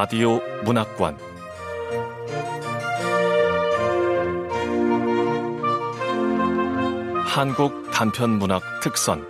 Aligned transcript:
라디오 0.00 0.38
문학관 0.64 1.18
한국 7.26 7.90
단편 7.90 8.38
문학 8.38 8.62
특선 8.80 9.26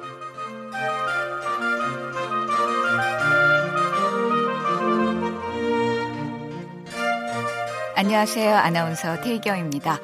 안녕하세요. 7.97 8.55
아나운서 8.55 9.19
태희경입니다. 9.23 9.99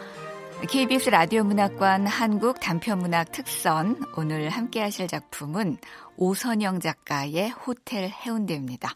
KBS 0.66 1.10
라디오 1.10 1.44
문학관 1.44 2.06
한국 2.06 2.58
단편문학 2.60 3.32
특선 3.32 4.00
오늘 4.16 4.48
함께 4.48 4.80
하실 4.80 5.08
작품은 5.08 5.76
오선영 6.16 6.80
작가의 6.80 7.50
호텔 7.50 8.08
해운대입니다. 8.08 8.88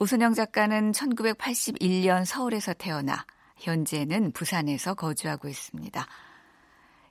오선영 0.00 0.32
작가는 0.34 0.92
1981년 0.92 2.24
서울에서 2.24 2.72
태어나 2.72 3.26
현재는 3.56 4.30
부산에서 4.30 4.94
거주하고 4.94 5.48
있습니다. 5.48 6.06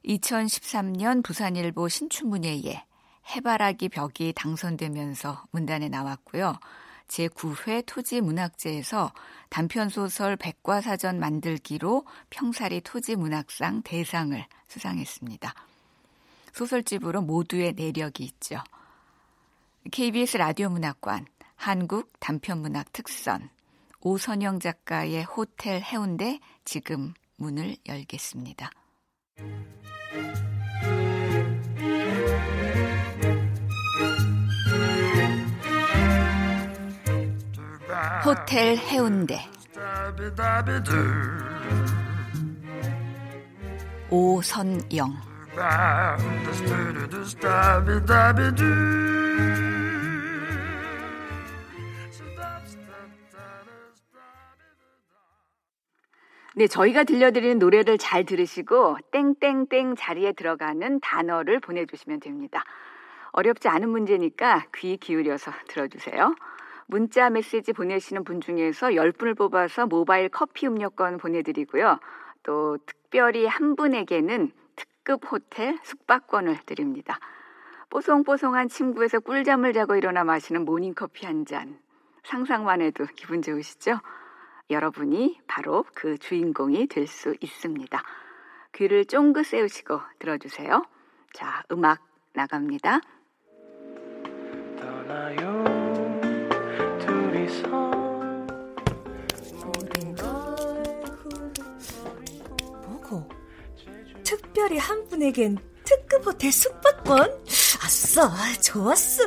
2013년 0.05 1.21
부산일보 1.21 1.89
신춘문예에 1.89 2.85
해바라기 3.35 3.89
벽이 3.89 4.31
당선되면서 4.33 5.47
문단에 5.51 5.89
나왔고요. 5.89 6.57
제9회 7.09 7.83
토지문학제에서 7.85 9.11
단편소설 9.49 10.37
백과사전 10.37 11.19
만들기로 11.19 12.05
평사리 12.29 12.79
토지문학상 12.79 13.81
대상을 13.81 14.45
수상했습니다. 14.69 15.53
소설집으로 16.53 17.21
모두의 17.21 17.73
내력이 17.73 18.23
있죠. 18.23 18.63
KBS 19.91 20.37
라디오 20.37 20.69
문학관 20.69 21.25
한국 21.57 22.13
단편문학 22.19 22.93
특선. 22.93 23.49
오선영 23.99 24.59
작가의 24.59 25.23
호텔 25.23 25.81
해운대 25.81 26.39
지금 26.63 27.13
문을 27.35 27.75
열겠습니다. 27.85 28.69
호텔 38.23 38.77
해운대. 38.77 39.41
오선영 44.09 45.27
네, 56.57 56.65
저희가 56.65 57.03
들려드리는 57.03 57.59
노래를 57.59 57.99
잘 57.99 58.25
들으시고 58.25 58.97
땡땡땡 59.11 59.95
자리에 59.95 60.31
들어가는 60.31 60.99
단어를 61.01 61.59
보내주시면 61.59 62.19
됩니다. 62.19 62.63
어렵지 63.33 63.67
않은 63.67 63.87
문제니까 63.89 64.65
귀 64.75 64.97
기울여서 64.97 65.51
들어주세요. 65.67 66.33
문자 66.87 67.29
메시지 67.29 67.73
보내시는 67.73 68.23
분 68.23 68.41
중에서 68.41 68.87
10분을 68.87 69.37
뽑아서 69.37 69.85
모바일 69.85 70.29
커피 70.29 70.65
음료권 70.65 71.19
보내드리고요. 71.19 71.99
또 72.41 72.79
특별히 72.87 73.45
한 73.45 73.75
분에게는 73.75 74.51
특급 74.75 75.31
호텔 75.31 75.77
숙박권을 75.83 76.57
드립니다. 76.65 77.19
뽀송뽀송한 77.91 78.69
침구에서 78.69 79.19
꿀잠을 79.19 79.73
자고 79.73 79.95
일어나 79.95 80.23
마시는 80.23 80.65
모닝커피 80.65 81.27
한 81.27 81.45
잔. 81.45 81.77
상상만 82.23 82.81
해도 82.81 83.05
기분 83.15 83.43
좋으시죠? 83.43 83.99
여러분이 84.69 85.39
바로 85.47 85.85
그 85.93 86.17
주인공이 86.17 86.87
될 86.87 87.07
수 87.07 87.35
있습니다. 87.39 88.03
귀를 88.73 89.05
쫑긋 89.05 89.45
세우시고 89.45 89.99
들어주세요. 90.19 90.83
자, 91.33 91.63
음악 91.71 92.05
나갑니다. 92.33 92.99
떠나요, 94.77 95.63
둘이서 96.99 97.67
뭐고? 102.85 103.27
특별히 104.23 104.77
한 104.77 105.07
분에겐 105.07 105.57
특급 105.85 106.25
호텔 106.25 106.51
숙박권? 106.51 107.45
아싸, 107.83 108.29
좋았어. 108.61 109.23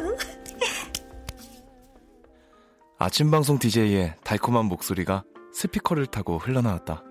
아침 3.03 3.31
방송 3.31 3.59
DJ의 3.59 4.15
달콤한 4.25 4.67
목소리가 4.67 5.25
스피커를 5.55 6.05
타고 6.05 6.37
흘러나왔다. 6.37 7.03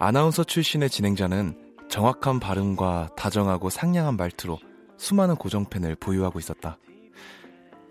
아나운서 0.00 0.42
출신의 0.42 0.90
진행자는 0.90 1.76
정확한 1.88 2.40
발음과 2.40 3.10
다정하고 3.16 3.70
상냥한 3.70 4.16
말투로 4.16 4.58
수많은 4.98 5.36
고정팬을 5.36 5.94
보유하고 5.94 6.40
있었다. 6.40 6.76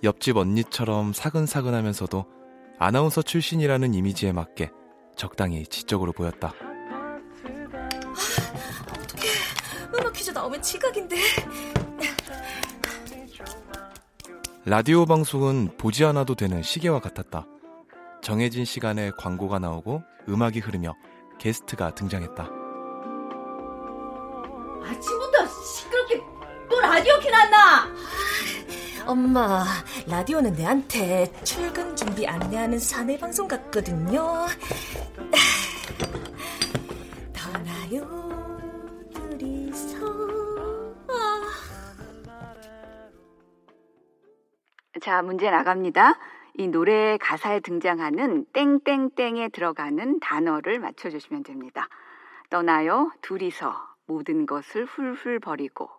옆집 0.03 0.35
언니처럼 0.35 1.13
사근사근하면서도 1.13 2.25
아나운서 2.79 3.21
출신이라는 3.21 3.93
이미지에 3.93 4.33
맞게 4.33 4.69
적당히 5.15 5.65
지적으로 5.67 6.11
보였다. 6.11 6.51
어떻게 8.89 9.29
음악 9.97 10.11
퀴즈 10.11 10.31
나오면 10.31 10.61
지각인데. 10.61 11.15
라디오 14.69 15.07
방송은 15.07 15.77
보지 15.79 16.05
않아도 16.05 16.35
되는 16.35 16.61
시계와 16.61 16.99
같았다. 16.99 17.47
정해진 18.21 18.65
시간에 18.65 19.09
광고가 19.17 19.57
나오고 19.57 20.03
음악이 20.29 20.59
흐르며 20.59 20.93
게스트가 21.39 21.95
등장했다. 21.95 22.43
아침부터 24.83 25.47
시끄럽게 25.65 26.21
또 26.69 26.79
라디오 26.81 27.19
켜놨나? 27.19 27.95
엄마, 29.07 29.65
라디오는 30.05 30.53
내한테 30.53 31.33
출근 31.43 31.95
준비 31.95 32.27
안내하는 32.27 32.77
사내 32.77 33.17
방송 33.17 33.47
같거든요. 33.47 34.45
떠나요, 37.33 38.38
자, 45.01 45.21
문제 45.21 45.49
나갑니다. 45.49 46.17
이 46.57 46.67
노래 46.67 47.17
가사에 47.17 47.59
등장하는 47.61 48.45
땡땡땡에 48.53 49.49
들어가는 49.49 50.19
단어를 50.19 50.79
맞춰주시면 50.79 51.43
됩니다. 51.43 51.87
떠나요, 52.49 53.11
둘이서 53.21 53.73
모든 54.07 54.45
것을 54.45 54.85
훌훌 54.85 55.39
버리고 55.39 55.89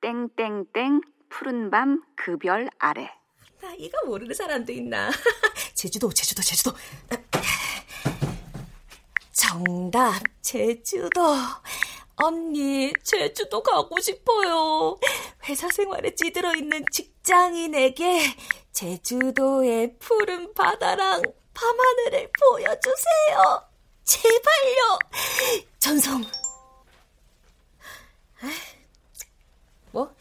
땡땡땡 0.00 1.00
푸른 1.28 1.70
밤 1.70 2.02
그 2.16 2.36
별 2.38 2.68
아래. 2.78 3.10
나 3.62 3.72
이거 3.78 3.96
모르는 4.06 4.34
사람도 4.34 4.72
있나? 4.72 5.08
제주도, 5.74 6.10
제주도, 6.12 6.42
제주도. 6.42 6.72
정답, 9.32 10.14
제주도. 10.42 11.22
언니, 12.22 12.92
제주도 13.02 13.60
가고 13.60 13.98
싶어요. 13.98 14.96
회사 15.44 15.68
생활에 15.68 16.14
찌들어 16.14 16.54
있는 16.54 16.84
직장인에게 16.92 18.20
제주도의 18.70 19.96
푸른 19.98 20.54
바다랑 20.54 21.20
밤하늘을 21.52 22.30
보여주세요. 22.30 23.68
제발요. 24.04 24.98
전송. 25.80 26.22
뭐, 29.90 30.14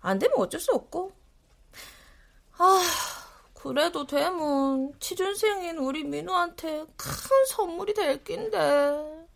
안 0.00 0.18
되면 0.18 0.34
어쩔 0.38 0.58
수 0.58 0.72
없고. 0.72 1.12
아, 2.56 2.82
그래도 3.52 4.06
되면 4.06 4.98
취준생인 4.98 5.76
우리 5.76 6.04
민우한테 6.04 6.86
큰 6.96 7.46
선물이 7.48 7.92
될 7.92 8.24
낀데. 8.24 9.28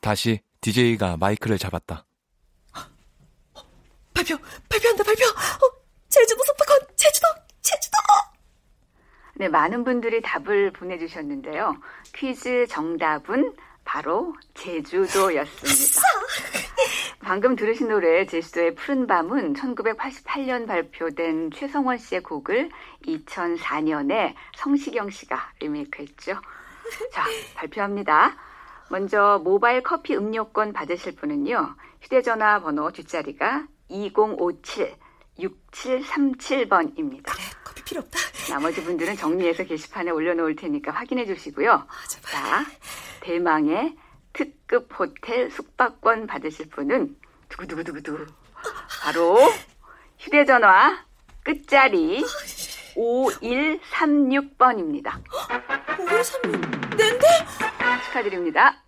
다시 0.00 0.40
DJ가 0.60 1.16
마이크를 1.16 1.58
잡았다. 1.58 2.04
발표, 4.14 4.36
발표한다, 4.68 5.04
발표! 5.04 5.24
어, 5.26 5.72
제주도 6.08 6.42
숙박권, 6.44 6.96
제주도, 6.96 7.26
제주도! 7.60 7.96
네, 9.36 9.48
많은 9.48 9.84
분들이 9.84 10.20
답을 10.20 10.72
보내주셨는데요. 10.72 11.76
퀴즈 12.12 12.66
정답은 12.68 13.54
바로 13.84 14.34
제주도였습니다. 14.54 16.02
방금 17.20 17.54
들으신 17.56 17.88
노래 17.88 18.26
제주도의 18.26 18.74
푸른 18.74 19.06
밤은 19.06 19.54
1988년 19.54 20.66
발표된 20.66 21.50
최성원 21.52 21.98
씨의 21.98 22.22
곡을 22.22 22.70
2004년에 23.04 24.34
성시경 24.56 25.10
씨가 25.10 25.52
리메이크했죠. 25.60 26.40
자, 27.12 27.24
발표합니다. 27.54 28.36
먼저 28.90 29.40
모바일 29.44 29.82
커피 29.82 30.16
음료권 30.16 30.72
받으실 30.72 31.14
분은요. 31.16 31.76
휴대전화 32.02 32.60
번호 32.60 32.90
뒷자리가 32.90 33.66
2057 33.88 34.94
6737번입니다. 35.38 37.32
그래, 37.32 37.44
커피 37.64 37.84
필요 37.84 38.00
없다. 38.00 38.18
나머지 38.50 38.82
분들은 38.82 39.16
정리해서 39.16 39.62
게시판에 39.64 40.10
올려놓을 40.10 40.56
테니까 40.56 40.90
확인해 40.90 41.24
주시고요. 41.26 41.72
아. 41.72 41.86
자, 42.08 42.64
대망의 43.20 43.96
특급 44.32 44.88
호텔 44.98 45.50
숙박권 45.50 46.26
받으실 46.26 46.70
분은 46.70 47.14
두구두구두구두 47.48 48.26
바로 49.02 49.38
휴대전화 50.18 51.04
끝자리 51.44 52.24
5136번입니다. 52.96 55.12
5136 55.98 56.96
낸데? 56.96 57.26
축하드립니다. 58.04 58.72
네. 58.72 58.78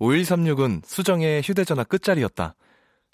5136은 0.00 0.84
수정의 0.84 1.42
휴대전화 1.42 1.84
끝자리였다. 1.84 2.54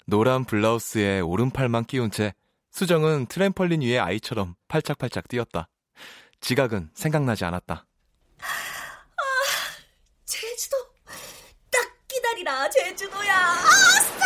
노란 0.05 0.45
블라우스에 0.45 1.21
오른팔만 1.21 1.85
끼운 1.85 2.11
채 2.11 2.33
수정은 2.71 3.25
트램펄린 3.27 3.81
위에 3.81 3.99
아이처럼 3.99 4.55
팔짝팔짝 4.67 5.27
뛰었다. 5.27 5.69
지각은 6.41 6.89
생각나지 6.93 7.45
않았다. 7.45 7.85
제주도 10.25 10.75
딱 11.71 11.79
기다리라 12.43 12.69
제주도야. 12.69 13.35
아싸! 13.35 14.25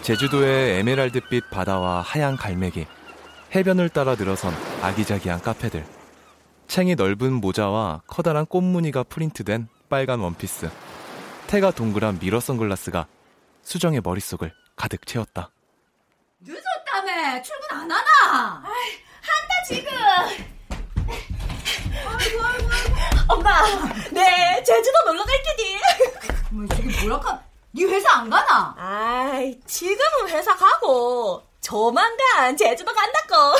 제주도의 0.02 0.78
에메랄드빛 0.80 1.50
바다와 1.50 2.00
하얀 2.00 2.36
갈매기, 2.36 2.86
해변을 3.54 3.90
따라 3.90 4.14
늘어선 4.16 4.54
아기자기한 4.82 5.42
카페들, 5.42 5.84
챙이 6.66 6.94
넓은 6.94 7.34
모자와 7.34 8.00
커다란 8.06 8.46
꽃무늬가 8.46 9.02
프린트된 9.04 9.68
빨간 9.88 10.20
원피스, 10.20 10.70
태가 11.46 11.70
동그란 11.72 12.18
미러 12.18 12.40
선글라스가 12.40 13.06
수정의 13.62 14.00
머릿속을 14.02 14.52
가득 14.74 15.06
채웠다. 15.06 15.50
늦었다며 16.40 17.42
출근 17.42 17.76
안 17.76 17.90
하나? 17.90 18.62
한다 18.64 19.62
지금. 19.68 19.90
엄마, 23.30 23.62
네 24.10 24.62
제주도 24.64 24.98
놀러 25.06 25.24
갈 25.24 25.36
테니. 25.42 25.78
뭐 26.50 26.66
지금 26.74 26.90
뭐랄까? 27.08 27.40
네 27.70 27.84
회사 27.84 28.18
안 28.18 28.28
가나? 28.28 28.74
아이, 28.76 29.58
지금은 29.66 30.28
회사 30.28 30.56
가고 30.56 31.42
조만간 31.60 32.56
제주도 32.56 32.92
간다고. 32.92 33.56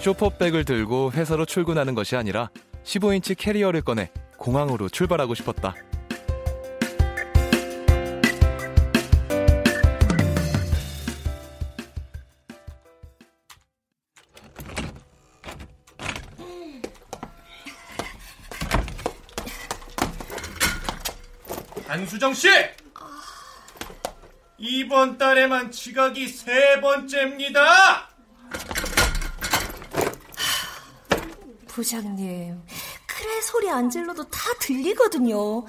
쇼퍼백을 0.00 0.64
들고 0.64 1.12
회사로 1.12 1.44
출근하는 1.44 1.94
것이 1.94 2.16
아니라 2.16 2.50
15인치 2.84 3.36
캐리어를 3.38 3.82
꺼내 3.82 4.10
공항으로 4.36 4.88
출발하고 4.88 5.34
싶었다. 5.34 5.74
수정 22.22 22.34
씨! 22.34 22.48
이번 24.56 25.18
달에만 25.18 25.72
지각이 25.72 26.28
세 26.28 26.80
번째입니다! 26.80 28.08
부장님, 31.66 32.62
그래 33.08 33.40
소리 33.40 33.68
안 33.68 33.90
질러도 33.90 34.22
다 34.30 34.38
들리거든요. 34.60 35.66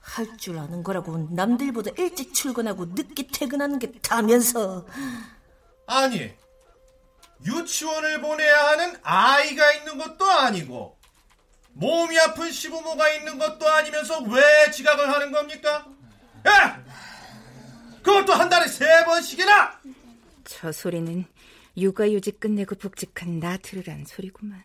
할 0.00 0.36
줄 0.36 0.58
아는 0.58 0.82
거라고 0.82 1.28
남들보다 1.30 1.92
일찍 1.96 2.34
출근하고 2.34 2.86
늦게 2.86 3.28
퇴근하는 3.28 3.78
게 3.78 3.92
다면서. 3.92 4.84
아니, 5.86 6.34
유치원을 7.46 8.20
보내야 8.20 8.70
하는 8.70 8.98
아이가 9.04 9.72
있는 9.72 9.98
것도 9.98 10.28
아니고, 10.28 10.99
몸이 11.72 12.18
아픈 12.20 12.50
시부모가 12.50 13.10
있는 13.12 13.38
것도 13.38 13.68
아니면서 13.68 14.20
왜 14.22 14.70
지각을 14.70 15.08
하는 15.08 15.32
겁니까? 15.32 15.86
야! 16.46 16.82
그것도 18.02 18.32
한 18.32 18.48
달에 18.48 18.66
세 18.68 19.04
번씩이나! 19.04 19.80
저 20.44 20.72
소리는 20.72 21.24
육아휴직 21.76 22.40
끝내고 22.40 22.74
복직한 22.76 23.38
나 23.40 23.56
들으란 23.56 24.04
소리구만. 24.04 24.62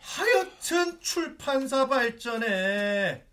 하여튼 0.00 0.98
출판사 1.00 1.86
발전에 1.86 3.24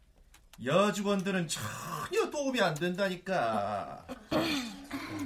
여직원들은 0.64 1.48
전혀 1.48 2.30
도움이 2.30 2.60
안 2.62 2.74
된다니까. 2.74 4.06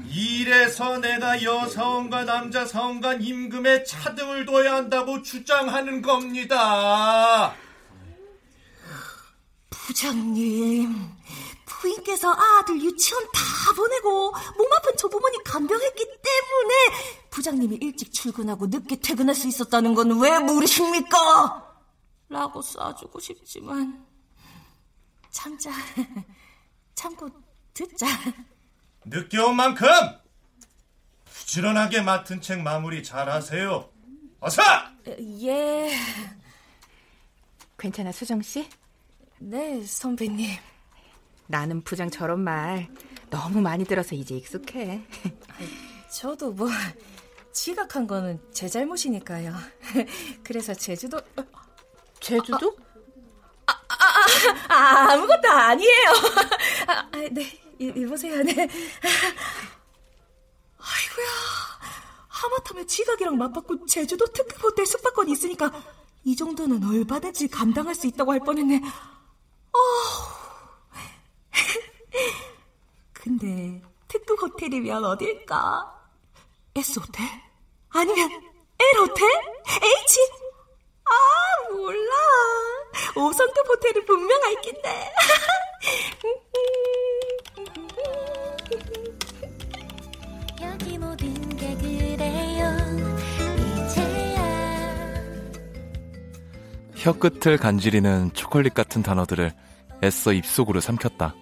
이래서 0.09 0.97
내가 0.99 1.41
여사원과 1.43 2.25
남자 2.25 2.65
사원 2.65 3.01
간 3.01 3.21
임금에 3.21 3.83
차등을 3.83 4.45
둬야 4.45 4.75
한다고 4.75 5.21
주장하는 5.21 6.01
겁니다. 6.01 7.53
부장님, 9.69 11.09
부인께서 11.65 12.31
아들 12.31 12.79
유치원 12.81 13.23
다 13.33 13.73
보내고 13.75 14.31
몸 14.57 14.73
아픈 14.73 14.95
조부모님 14.97 15.43
간병했기 15.43 16.05
때문에 16.05 17.29
부장님이 17.29 17.77
일찍 17.81 18.13
출근하고 18.13 18.67
늦게 18.67 18.99
퇴근할 18.99 19.33
수 19.35 19.47
있었다는 19.47 19.93
건 19.95 20.11
왜 20.21 20.39
모르십니까? 20.39 21.67
라고 22.29 22.61
쏴주고 22.61 23.19
싶지만 23.19 24.05
참자, 25.31 25.71
참고 26.95 27.29
듣자. 27.73 28.05
늦게 29.05 29.39
온 29.39 29.55
만큼 29.55 29.87
부지런하게 31.25 32.01
맡은 32.01 32.41
책 32.41 32.61
마무리 32.61 33.03
잘하세요. 33.03 33.89
어서! 34.39 34.61
예, 35.41 35.91
괜찮아, 37.77 38.11
수정 38.11 38.41
씨? 38.41 38.67
네 39.39 39.83
선배님. 39.83 40.47
나는 41.47 41.81
부장 41.83 42.09
저런 42.09 42.39
말 42.39 42.87
너무 43.29 43.59
많이 43.59 43.83
들어서 43.85 44.15
이제 44.15 44.35
익숙해. 44.35 45.01
저도 46.11 46.51
뭐 46.51 46.69
지각한 47.51 48.07
거는 48.07 48.39
제 48.53 48.67
잘못이니까요. 48.67 49.53
그래서 50.43 50.73
제주도 50.73 51.19
제주도? 52.19 52.77
아, 54.69 55.11
아무것도 55.11 55.49
아니에요. 55.49 56.07
아, 56.87 56.91
아, 57.11 57.11
네, 57.31 57.60
이, 57.81 57.91
이보세요. 57.95 58.43
네. 58.43 58.53
아이고야. 60.77 61.27
하마터면 62.27 62.87
지각이랑 62.87 63.37
맞받고 63.37 63.87
제주도 63.87 64.27
특급 64.27 64.63
호텔 64.63 64.85
숙박권이 64.85 65.31
있으니까 65.31 65.71
이 66.23 66.35
정도는 66.35 66.83
얼마든지 66.83 67.47
감당할 67.47 67.95
수 67.95 68.05
있다고 68.05 68.33
할 68.33 68.39
뻔했네. 68.41 68.81
어. 69.73 69.79
근데 73.13 73.81
특급 74.07 74.39
호텔이면 74.43 75.03
어딜까? 75.03 75.99
S호텔? 76.75 77.25
아니면 77.89 78.29
L호텔? 78.95 79.27
H? 79.27 80.19
아, 81.05 81.69
몰라. 81.71 82.13
5성급 83.15 83.67
호텔은 83.67 84.05
분명 84.05 84.43
알 84.43 84.61
낀데. 84.61 85.11
혀끝을 97.01 97.57
간지리는 97.57 98.31
초콜릿 98.33 98.75
같은 98.75 99.01
단어들을 99.01 99.51
애써 100.03 100.33
입속으로 100.33 100.79
삼켰다. 100.79 101.33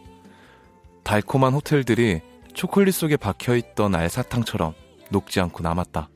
달콤한 1.04 1.54
호텔들이 1.54 2.22
초콜릿 2.54 2.96
속에 2.96 3.18
박혀있던 3.18 3.94
알사탕처럼 3.94 4.74
녹지 5.10 5.42
않고 5.42 5.62
남았다. 5.62 6.08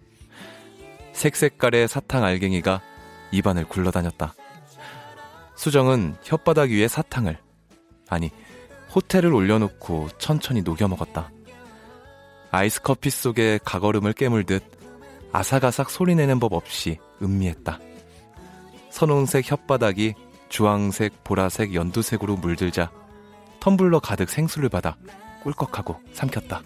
색색깔의 1.11 1.89
사탕 1.89 2.23
알갱이가 2.23 2.81
입안을 3.31 3.65
굴러다녔다. 3.65 4.33
수정은 5.55 6.15
혓바닥 6.23 6.71
위에 6.71 6.87
사탕을, 6.87 7.37
아니, 8.07 8.31
호텔을 8.95 9.33
올려놓고 9.33 10.07
천천히 10.19 10.61
녹여 10.61 10.87
먹었다. 10.87 11.32
아이스 12.55 12.83
커피 12.83 13.09
속에 13.09 13.59
가거름을 13.65 14.13
깨물듯 14.13 14.63
아삭아삭 15.31 15.89
소리내는 15.89 16.39
법 16.39 16.53
없이 16.53 16.99
음미했다. 17.19 17.79
선홍색 18.91 19.45
혓바닥이 19.45 20.13
주황색, 20.49 21.23
보라색, 21.23 21.73
연두색으로 21.73 22.35
물들자 22.35 22.91
텀블러 23.59 23.99
가득 23.99 24.29
생수를 24.29 24.69
받아 24.69 24.95
꿀꺽하고 25.41 25.99
삼켰다. 26.13 26.61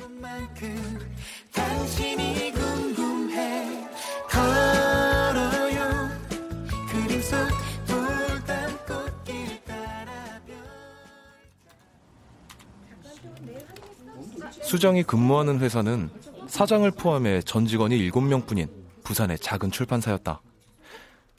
수정이 14.68 15.04
근무하는 15.04 15.62
회사는 15.62 16.10
사장을 16.48 16.92
포함해 16.92 17.42
전 17.42 17.66
직원이 17.66 17.98
7명 18.12 18.46
뿐인 18.46 18.68
부산의 19.06 19.40
작은 19.40 19.72
출판사였다. 19.72 20.42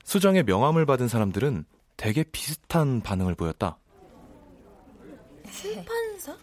수정의 0.03 0.45
명함을 0.45 0.87
받은 0.87 1.09
사람들은 1.09 1.67
되게 1.99 2.25
비슷한 2.25 3.03
반응을 3.03 3.35
보였다. 3.35 3.77
출판사? 5.53 6.35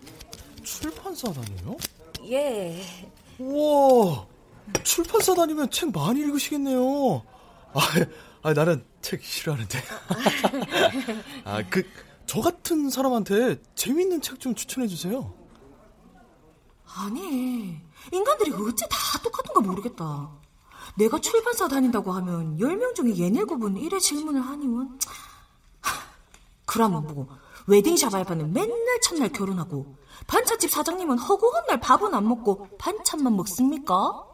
출판사 0.62 1.34
다녀요? 1.34 1.76
예. 2.30 2.84
우와, 3.40 4.28
출판사 4.84 5.34
다니면 5.34 5.72
책 5.72 5.92
많이 5.92 6.20
읽으시겠네요. 6.20 7.24
아, 7.74 7.82
아 8.44 8.54
나는 8.54 8.86
책 9.02 9.24
싫어하는데. 9.24 9.80
아, 11.46 11.64
그, 11.68 11.82
저 12.28 12.42
같은 12.42 12.92
사람한테 12.92 13.58
재밌는 13.74 14.22
책 14.22 14.38
좀 14.38 14.54
추천해 14.54 14.86
주세요. 14.88 15.34
아니, 16.98 17.82
인간들이 18.12 18.52
어째 18.52 18.88
다 18.90 19.20
똑같은가 19.22 19.60
모르겠다. 19.62 20.32
내가 20.96 21.20
출판사 21.20 21.68
다닌다고 21.68 22.14
하면 22.14 22.58
10명 22.58 22.96
중에 22.96 23.18
얘네곱은 23.18 23.78
이래 23.78 24.00
질문을 24.00 24.42
하니원. 24.42 24.98
그러면 26.66 27.06
뭐, 27.08 27.28
웨딩샵 27.68 28.14
알바는 28.14 28.54
맨날 28.54 29.02
첫날 29.02 29.30
결혼하고, 29.30 29.98
반찬집 30.28 30.72
사장님은 30.72 31.18
허구한 31.18 31.66
날 31.68 31.80
밥은 31.80 32.14
안 32.14 32.28
먹고 32.28 32.70
반찬만 32.78 33.36
먹습니까? 33.36 34.26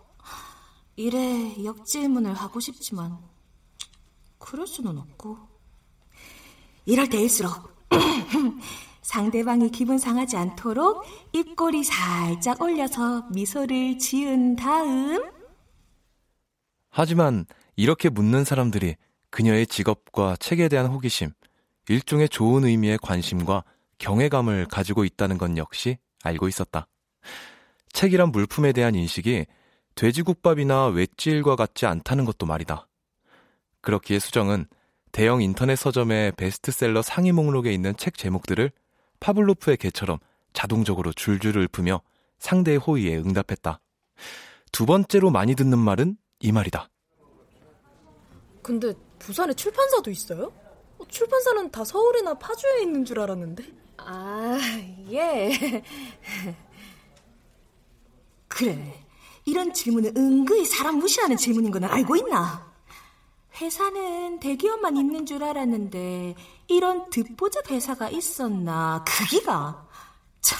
이래 0.95 1.63
역질문을 1.63 2.33
하고 2.35 2.59
싶지만, 2.59 3.17
그럴 4.37 4.67
수는 4.67 4.97
없고. 4.97 5.37
이럴 6.85 7.09
때일수록, 7.09 7.71
상대방이 9.01 9.69
기분 9.71 9.97
상하지 9.97 10.37
않도록 10.37 11.03
입꼬리 11.33 11.83
살짝 11.83 12.61
올려서 12.61 13.27
미소를 13.31 13.97
지은 13.97 14.55
다음, 14.55 15.23
하지만 16.91 17.45
이렇게 17.75 18.09
묻는 18.09 18.43
사람들이 18.43 18.95
그녀의 19.29 19.65
직업과 19.65 20.35
책에 20.39 20.67
대한 20.67 20.87
호기심, 20.87 21.31
일종의 21.87 22.29
좋은 22.29 22.65
의미의 22.65 22.99
관심과 23.01 23.63
경외감을 23.97 24.65
가지고 24.65 25.05
있다는 25.05 25.37
건 25.37 25.57
역시 25.57 25.97
알고 26.23 26.47
있었다. 26.47 26.87
책이란 27.93 28.31
물품에 28.31 28.73
대한 28.73 28.93
인식이 28.95 29.45
돼지국밥이나 29.95 30.87
웨지일과 30.87 31.55
같지 31.55 31.85
않다는 31.85 32.25
것도 32.25 32.45
말이다. 32.45 32.87
그렇기에 33.81 34.19
수정은 34.19 34.65
대형 35.11 35.41
인터넷 35.41 35.75
서점의 35.75 36.33
베스트셀러 36.33 37.01
상위 37.01 37.31
목록에 37.31 37.73
있는 37.73 37.95
책 37.97 38.17
제목들을 38.17 38.71
파블로프의 39.21 39.77
개처럼 39.77 40.19
자동적으로 40.51 41.13
줄줄 41.13 41.57
읊으며 41.57 42.01
상대의 42.39 42.77
호의에 42.77 43.17
응답했다. 43.17 43.79
두 44.73 44.85
번째로 44.85 45.29
많이 45.31 45.55
듣는 45.55 45.79
말은 45.79 46.17
이 46.41 46.51
말이다. 46.51 46.89
근데 48.61 48.93
부산에 49.19 49.53
출판사도 49.53 50.11
있어요? 50.11 50.51
어, 50.97 51.05
출판사는 51.07 51.71
다 51.71 51.85
서울이나 51.85 52.33
파주에 52.33 52.81
있는 52.81 53.05
줄 53.05 53.19
알았는데. 53.19 53.63
아, 53.97 54.59
예. 55.11 55.51
그래. 58.47 59.05
이런 59.45 59.73
질문은 59.73 60.15
은근히 60.17 60.65
사람 60.65 60.97
무시하는 60.97 61.37
질문인 61.37 61.71
건 61.71 61.83
알고 61.83 62.15
있나? 62.17 62.70
회사는 63.59 64.39
대기업만 64.39 64.95
있는 64.97 65.25
줄 65.25 65.43
알았는데 65.43 66.35
이런 66.67 67.09
듣보잡 67.09 67.69
회사가 67.69 68.09
있었나? 68.09 69.03
그기가 69.05 69.87
참 70.39 70.59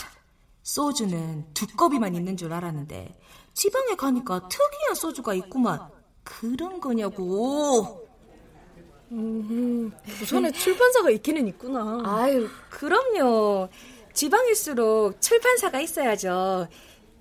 소주는 0.64 1.54
두꺼비만 1.54 2.16
있는 2.16 2.36
줄 2.36 2.54
알았는데 2.54 3.18
지방에 3.54 3.96
가니까 3.96 4.48
특이한 4.48 4.96
소주가 4.96 5.34
있구만. 5.34 5.80
그런 6.24 6.80
거냐고. 6.80 8.08
음, 9.12 9.92
부산에 10.20 10.52
출판사가 10.52 11.10
있기는 11.12 11.48
있구나. 11.48 12.02
아유, 12.06 12.48
그럼요. 12.70 13.68
지방일수록 14.14 15.20
출판사가 15.22 15.82
있어야죠. 15.82 16.68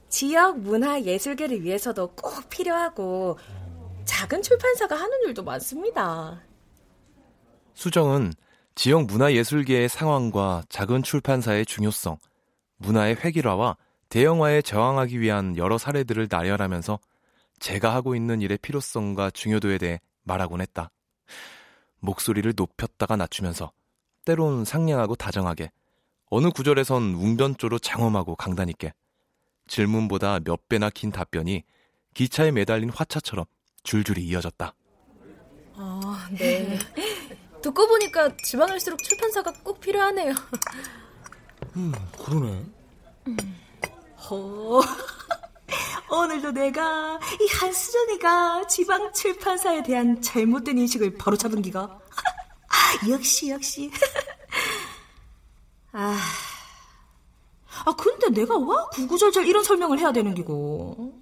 지역 0.09 0.59
문화 0.59 1.00
예술계를 1.00 1.62
위해서도 1.62 2.09
꼭 2.09 2.49
필요하고 2.49 3.39
작은 4.11 4.43
출판사가 4.43 4.97
하는 4.97 5.23
일도 5.29 5.45
많습니다. 5.45 6.43
수정은 7.75 8.33
지역 8.75 9.07
문화예술계의 9.07 9.88
상황과 9.88 10.64
작은 10.69 11.05
출판사의 11.05 11.64
중요성, 11.64 12.19
문화의 12.79 13.14
획일화와 13.14 13.76
대형화에 14.09 14.62
저항하기 14.62 15.21
위한 15.21 15.57
여러 15.57 15.79
사례들을 15.79 16.26
나열하면서 16.29 16.99
제가 17.61 17.95
하고 17.95 18.17
있는 18.17 18.40
일의 18.40 18.59
필요성과 18.59 19.31
중요도에 19.31 19.79
대해 19.79 20.00
말하곤 20.25 20.61
했다. 20.61 20.90
목소리를 22.00 22.52
높였다가 22.57 23.14
낮추면서 23.14 23.71
때론 24.25 24.64
상냥하고 24.64 25.14
다정하게 25.14 25.71
어느 26.31 26.50
구절에선 26.50 27.14
웅변조로 27.14 27.79
장엄하고 27.79 28.35
강단 28.35 28.71
있게 28.71 28.93
질문보다 29.69 30.40
몇 30.40 30.69
배나 30.69 30.90
긴 30.90 31.12
답변이 31.12 31.62
기차에 32.14 32.50
매달린 32.50 32.90
화차처럼 32.90 33.45
줄줄이 33.83 34.23
이어졌다. 34.23 34.75
아, 35.77 36.29
네. 36.33 36.79
듣고 37.63 37.87
보니까 37.89 38.37
지방일수록 38.45 39.03
출판사가 39.03 39.53
꼭 39.65 39.81
필요하네요. 39.81 40.35
음, 41.77 41.93
그러네. 42.19 42.65
호. 44.29 44.81
오늘도 46.11 46.51
내가 46.51 47.21
이 47.41 47.47
한수정이가 47.55 48.67
지방 48.67 49.13
출판사에 49.13 49.83
대한 49.83 50.21
잘못된 50.21 50.77
인식을 50.79 51.17
바로 51.17 51.37
잡은 51.37 51.63
기가. 51.63 51.99
역시 53.09 53.51
역시. 53.51 53.91
아. 55.93 56.19
아 57.87 57.93
근데 57.97 58.29
내가 58.29 58.59
와 58.59 58.87
구구절절 58.89 59.47
이런 59.47 59.63
설명을 59.63 59.99
해야 59.99 60.13
되는 60.13 60.35
기고. 60.35 61.15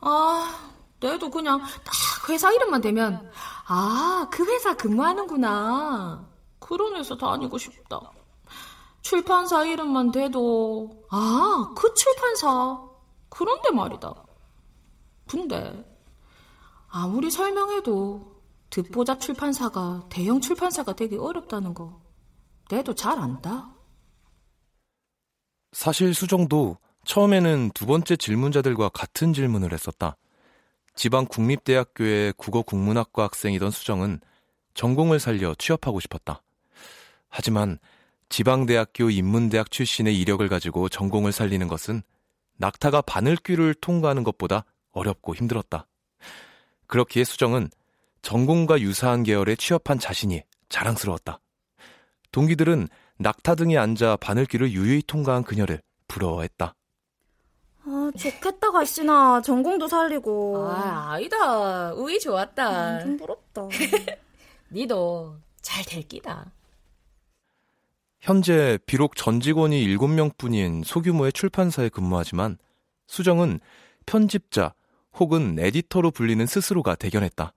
아, 0.00 0.75
내도 1.00 1.30
그냥 1.30 1.60
딱 1.60 2.28
회사 2.28 2.52
이름만 2.52 2.80
되면 2.80 3.30
아, 3.66 4.28
그 4.30 4.44
회사 4.46 4.74
근무하는구나. 4.74 6.28
그런 6.58 6.96
회사 6.96 7.16
다니고 7.16 7.58
싶다. 7.58 8.00
출판사 9.02 9.64
이름만 9.64 10.10
돼도 10.10 11.06
아, 11.10 11.72
그 11.76 11.92
출판사. 11.94 12.80
그런데 13.28 13.70
말이다. 13.70 14.14
근데 15.28 15.84
아무리 16.88 17.30
설명해도 17.30 18.36
듣보잡 18.70 19.20
출판사가 19.20 20.06
대형 20.08 20.40
출판사가 20.40 20.94
되기 20.94 21.16
어렵다는 21.16 21.74
거 21.74 22.00
내도 22.70 22.94
잘 22.94 23.18
안다. 23.18 23.70
사실 25.72 26.14
수정도 26.14 26.78
처음에는 27.04 27.70
두 27.74 27.86
번째 27.86 28.16
질문자들과 28.16 28.88
같은 28.88 29.32
질문을 29.32 29.72
했었다. 29.72 30.16
지방 30.96 31.26
국립대학교의 31.26 32.32
국어 32.38 32.62
국문학과 32.62 33.24
학생이던 33.24 33.70
수정은 33.70 34.18
전공을 34.72 35.20
살려 35.20 35.54
취업하고 35.54 36.00
싶었다. 36.00 36.42
하지만 37.28 37.78
지방대학교 38.30 39.10
인문대학 39.10 39.70
출신의 39.70 40.18
이력을 40.18 40.48
가지고 40.48 40.88
전공을 40.88 41.32
살리는 41.32 41.68
것은 41.68 42.02
낙타가 42.56 43.02
바늘귀를 43.02 43.74
통과하는 43.74 44.24
것보다 44.24 44.64
어렵고 44.92 45.34
힘들었다. 45.34 45.86
그렇기에 46.86 47.24
수정은 47.24 47.68
전공과 48.22 48.80
유사한 48.80 49.22
계열에 49.22 49.54
취업한 49.54 49.98
자신이 49.98 50.42
자랑스러웠다. 50.70 51.40
동기들은 52.32 52.88
낙타 53.18 53.54
등에 53.54 53.76
앉아 53.76 54.16
바늘귀를 54.16 54.72
유유히 54.72 55.02
통과한 55.06 55.44
그녀를 55.44 55.82
부러워했다. 56.08 56.74
아, 57.88 58.10
좋겠다, 58.18 58.72
갈씨나. 58.72 59.42
전공도 59.42 59.86
살리고. 59.88 60.66
아, 60.68 61.12
아니다. 61.12 61.92
우이 61.94 62.18
좋았다. 62.18 62.98
음, 62.98 63.00
좀 63.00 63.16
부럽다. 63.18 63.68
니도 64.72 65.36
잘 65.62 65.84
될 65.84 66.02
끼다. 66.02 66.50
현재 68.20 68.78
비록 68.86 69.14
전 69.14 69.40
직원이 69.40 69.86
7명 69.86 70.36
뿐인 70.36 70.82
소규모의 70.84 71.32
출판사에 71.32 71.88
근무하지만 71.88 72.58
수정은 73.06 73.60
편집자 74.04 74.74
혹은 75.14 75.56
에디터로 75.58 76.10
불리는 76.10 76.44
스스로가 76.44 76.96
대견했다. 76.96 77.52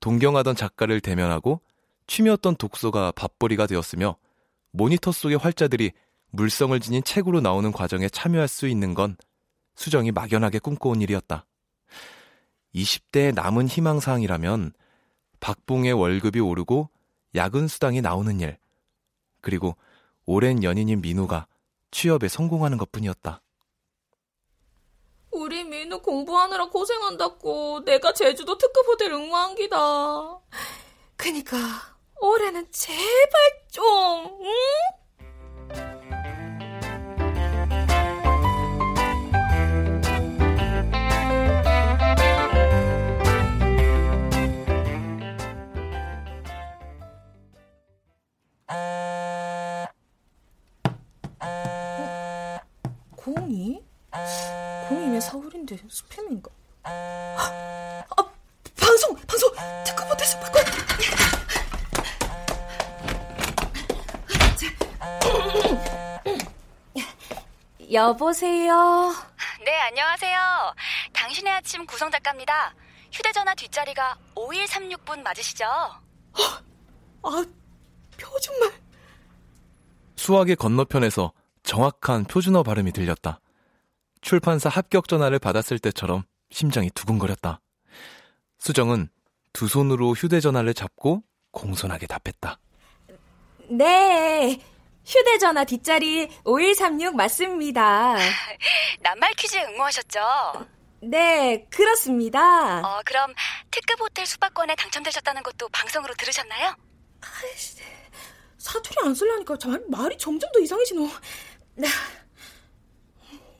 동경하던 0.00 0.56
작가를 0.56 1.00
대면하고 1.00 1.60
취미였던 2.08 2.56
독서가 2.56 3.12
밥벌이가 3.12 3.66
되었으며 3.66 4.16
모니터 4.72 5.12
속의 5.12 5.38
활자들이 5.38 5.92
물성을 6.30 6.78
지닌 6.80 7.02
책으로 7.04 7.40
나오는 7.40 7.70
과정에 7.70 8.08
참여할 8.08 8.48
수 8.48 8.66
있는 8.66 8.94
건 8.94 9.16
수정이 9.78 10.10
막연하게 10.10 10.58
꿈꿔온 10.58 11.00
일이었다. 11.02 11.46
20대의 12.74 13.32
남은 13.32 13.68
희망사항이라면 13.68 14.72
박봉의 15.38 15.92
월급이 15.92 16.40
오르고 16.40 16.90
야근 17.36 17.68
수당이 17.68 18.00
나오는 18.00 18.40
일, 18.40 18.58
그리고 19.40 19.76
오랜 20.26 20.64
연인인 20.64 21.00
민우가 21.00 21.46
취업에 21.92 22.26
성공하는 22.26 22.76
것 22.76 22.90
뿐이었다. 22.90 23.40
우리 25.30 25.62
민우 25.62 26.02
공부하느라 26.02 26.70
고생한다고 26.70 27.84
내가 27.84 28.12
제주도 28.12 28.58
특급 28.58 28.84
호텔 28.88 29.12
응모한 29.12 29.54
기다. 29.54 29.78
그니까 31.16 31.56
올해는 32.20 32.66
제발 32.72 33.40
좀, 33.70 33.84
응? 34.42 34.97
왜 55.70 55.76
서울인데 55.76 55.76
스팸인가? 55.88 56.50
아, 56.84 58.06
방송! 58.80 59.14
방송! 59.26 59.52
특급 59.84 60.08
호텔 60.10 60.26
숙박권! 60.26 60.64
여보세요? 67.92 69.14
네, 69.64 69.80
안녕하세요. 69.80 70.74
당신의 71.12 71.52
아침 71.52 71.86
구성 71.86 72.10
작가입니다. 72.10 72.74
휴대전화 73.12 73.54
뒷자리가 73.54 74.16
5136분 74.34 75.22
맞으시죠? 75.22 75.64
아, 75.64 76.00
표준말. 78.18 78.72
수학의 80.16 80.56
건너편에서 80.56 81.32
정확한 81.62 82.24
표준어 82.24 82.62
발음이 82.62 82.92
들렸다. 82.92 83.40
출판사 84.28 84.68
합격 84.68 85.08
전화를 85.08 85.38
받았을 85.38 85.78
때처럼 85.78 86.22
심장이 86.50 86.90
두근거렸다. 86.90 87.62
수정은 88.58 89.08
두 89.54 89.66
손으로 89.68 90.12
휴대전화를 90.12 90.74
잡고 90.74 91.22
공손하게 91.50 92.06
답했다. 92.06 92.58
네. 93.70 94.62
휴대전화 95.06 95.64
뒷자리 95.64 96.28
5136 96.44 97.16
맞습니다. 97.16 98.16
낱말 99.00 99.32
퀴즈에 99.32 99.64
응모하셨죠? 99.64 100.20
네, 101.04 101.64
그렇습니다. 101.70 102.80
어, 102.80 103.00
그럼 103.06 103.32
특급 103.70 103.98
호텔 103.98 104.26
숙박권에 104.26 104.74
당첨되셨다는 104.74 105.42
것도 105.42 105.70
방송으로 105.70 106.12
들으셨나요? 106.12 106.76
사투리 108.58 108.96
안 109.06 109.14
쓰려니까 109.14 109.56
잘, 109.56 109.82
말이 109.88 110.18
점점 110.18 110.52
더 110.52 110.60
이상해지노. 110.60 111.08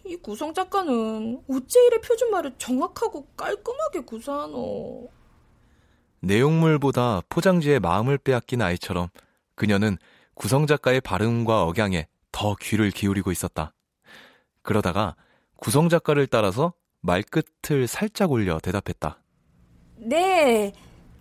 이 0.08 0.16
구성 0.16 0.54
작가는 0.54 1.42
어째 1.50 1.86
이래 1.86 2.00
표준말을 2.00 2.54
정확하고 2.56 3.26
깔끔하게 3.36 4.00
구사하노. 4.00 5.10
내용물보다 6.21 7.23
포장지에 7.28 7.78
마음을 7.78 8.16
빼앗긴 8.16 8.62
아이처럼 8.62 9.08
그녀는 9.54 9.99
구성 10.34 10.66
작가의 10.66 11.02
발음과 11.02 11.64
억양에 11.64 12.06
더 12.32 12.56
귀를 12.58 12.90
기울이고 12.90 13.30
있었다. 13.30 13.75
그러다가 14.62 15.14
구성 15.56 15.90
작가를 15.90 16.26
따라서 16.26 16.73
말끝을 17.02 17.86
살짝 17.86 18.32
올려 18.32 18.58
대답했다. 18.60 19.21
네, 19.97 20.73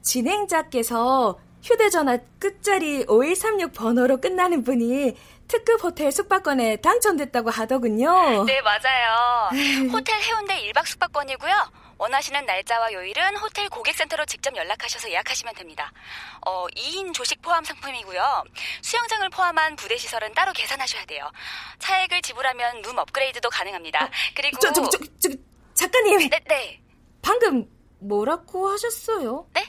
진행자께서 0.02 1.38
휴대전화 1.62 2.20
끝자리 2.40 3.04
5136 3.10 3.74
번호로 3.74 4.22
끝나는 4.22 4.64
분이 4.64 5.14
특급 5.48 5.84
호텔 5.84 6.12
숙박권에 6.12 6.78
당첨됐다고 6.78 7.50
하더군요. 7.50 8.44
네, 8.46 8.62
맞아요. 8.62 9.50
호텔 9.92 10.22
해운대 10.22 10.56
1박 10.70 10.86
숙박권이고요. 10.86 11.54
원하시는 12.00 12.46
날짜와 12.46 12.94
요일은 12.94 13.38
호텔 13.38 13.70
고객센터로 13.70 14.26
직접 14.26 14.56
연락하셔서 14.56 15.10
예약하시면 15.10 15.56
됩니다. 15.56 15.92
어, 16.46 16.68
2인 16.68 17.14
조식 17.14 17.42
포함 17.42 17.64
상품이고요. 17.64 18.44
수영장을 18.82 19.28
포함한 19.30 19.76
부대 19.76 19.98
시설은 19.98 20.34
따로 20.34 20.54
계산하셔야 20.54 21.06
돼요. 21.06 21.30
차액을 21.80 22.22
지불하면 22.22 22.82
룸 22.84 22.98
업그레이드도 23.00 23.50
가능합니다. 23.50 24.10
그리고 24.36 24.60
저, 24.60 24.72
저, 24.74 24.88
저, 24.90 25.00
저, 25.20 25.30
작가님. 25.74 26.30
네, 26.30 26.40
네. 26.48 26.82
방금 27.22 27.66
뭐라고 28.00 28.70
하셨어요? 28.70 29.48
네? 29.54 29.66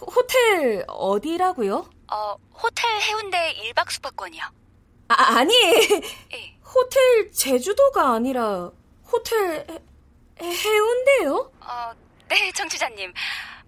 호텔 0.00 0.84
어디라고요? 0.86 1.90
어, 2.12 2.36
호텔 2.52 3.00
해운대 3.00 3.54
1박 3.54 3.90
숙박권이요. 3.90 4.63
아, 5.08 5.38
아니. 5.38 5.54
예. 6.32 6.58
호텔 6.74 7.30
제주도가 7.30 8.14
아니라 8.14 8.70
호텔 9.10 9.66
해, 10.40 10.44
해운대요? 10.44 11.52
어, 11.60 11.92
네, 12.28 12.50
정치자님. 12.52 13.12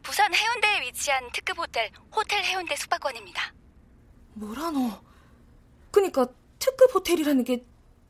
부산 0.02 0.32
해운대에 0.34 0.82
위치한 0.82 1.30
특급 1.32 1.58
호텔, 1.58 1.90
호텔 2.14 2.42
해운대 2.44 2.74
숙박권입니다. 2.76 3.52
뭐라노? 4.34 4.90
그니까 5.90 6.26
특급 6.58 6.94
호텔이라는 6.94 7.44
게 7.44 7.64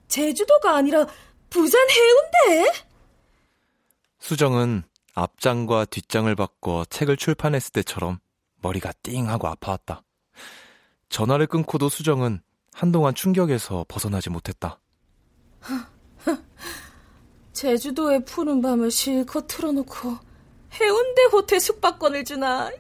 제주도가 0.09 0.77
아니라 0.77 1.07
부산 1.51 1.81
해운대? 1.91 2.73
수정은 4.19 4.83
앞장과 5.15 5.87
뒷장을 5.87 6.35
바꿔 6.35 6.85
책을 6.87 7.17
출판했을 7.17 7.73
때처럼 7.73 8.19
머리가 8.61 8.93
띵 9.03 9.29
하고 9.29 9.49
아파왔다. 9.49 10.03
전화를 11.09 11.47
끊고도 11.47 11.89
수정은 11.89 12.43
한동안 12.77 13.15
충격에서 13.15 13.87
벗어나지 13.89 14.29
못했다. 14.29 14.79
제주도의 17.55 18.23
푸른 18.27 18.61
밤을 18.61 18.91
실컷 18.91 19.47
틀어놓고 19.47 20.19
해운대 20.75 21.23
호텔 21.33 21.59
숙박권을 21.59 22.23
주나 22.25 22.71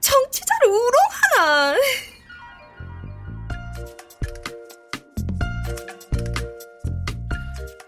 청취자를 0.00 0.68
우롱하나 0.68 1.80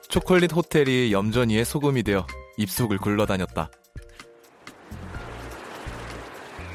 초콜릿 0.08 0.50
호텔이 0.50 1.12
염전이의 1.12 1.66
소금이 1.66 2.04
되어 2.04 2.26
입속을 2.56 2.96
굴러다녔다. 2.96 3.68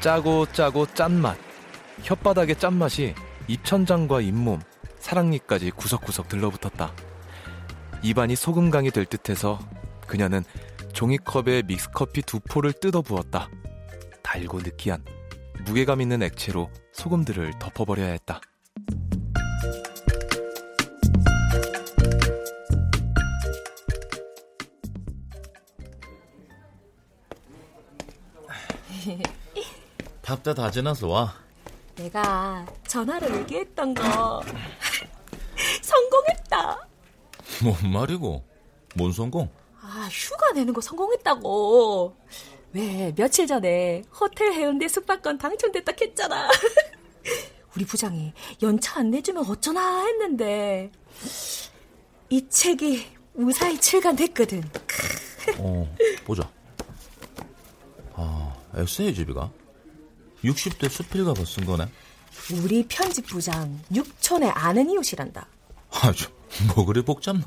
짜고 0.00 0.46
짜고 0.52 0.86
짠맛. 0.94 1.36
혓바닥의 2.04 2.60
짠맛이 2.60 3.14
입천장과 3.50 4.20
잇몸, 4.20 4.60
사랑니까지 5.00 5.72
구석구석 5.72 6.28
들러붙었다. 6.28 6.94
입안이 8.00 8.36
소금강이 8.36 8.92
될 8.92 9.06
듯해서 9.06 9.58
그녀는 10.06 10.44
종이컵에 10.92 11.64
믹스커피 11.66 12.22
두 12.22 12.38
포를 12.38 12.72
뜯어 12.72 13.02
부었다. 13.02 13.48
달고 14.22 14.60
느끼한 14.60 15.04
무게감 15.64 16.00
있는 16.00 16.22
액체로 16.22 16.70
소금들을 16.92 17.58
덮어버려야 17.58 18.12
했다. 18.12 18.40
답다다 30.22 30.70
지나서 30.70 31.08
와. 31.08 31.34
내가 31.96 32.64
전화를 32.94 33.36
얘기했던 33.42 33.94
거 33.94 34.42
성공했다. 35.80 36.88
뭔 37.62 37.92
말이고? 37.92 38.44
뭔 38.96 39.12
성공? 39.12 39.48
아 39.80 40.08
휴가 40.10 40.50
내는 40.50 40.74
거 40.74 40.80
성공했다고. 40.80 42.16
왜 42.72 43.12
며칠 43.14 43.46
전에 43.46 44.02
호텔 44.20 44.52
해운대 44.52 44.88
숙박권 44.88 45.38
당첨됐다 45.38 45.92
했잖아. 46.00 46.48
우리 47.76 47.84
부장이 47.84 48.32
연차 48.60 48.98
안 48.98 49.10
내주면 49.10 49.44
어쩌나 49.48 50.04
했는데 50.06 50.90
이 52.28 52.48
책이 52.48 53.06
무사히 53.34 53.78
출간됐거든. 53.80 54.64
어, 55.58 55.96
보자. 56.24 56.50
아, 58.14 58.52
에세이 58.74 59.14
집이가? 59.14 59.48
60대 60.42 60.88
수필가가 60.88 61.44
쓴 61.44 61.64
거네? 61.64 61.86
우리 62.52 62.84
편집부장 62.88 63.80
육촌의 63.94 64.50
아는 64.50 64.90
이웃이란다. 64.90 65.46
아, 65.90 66.12
저, 66.16 66.30
뭐 66.74 66.84
그리 66.84 67.02
복잡노? 67.02 67.42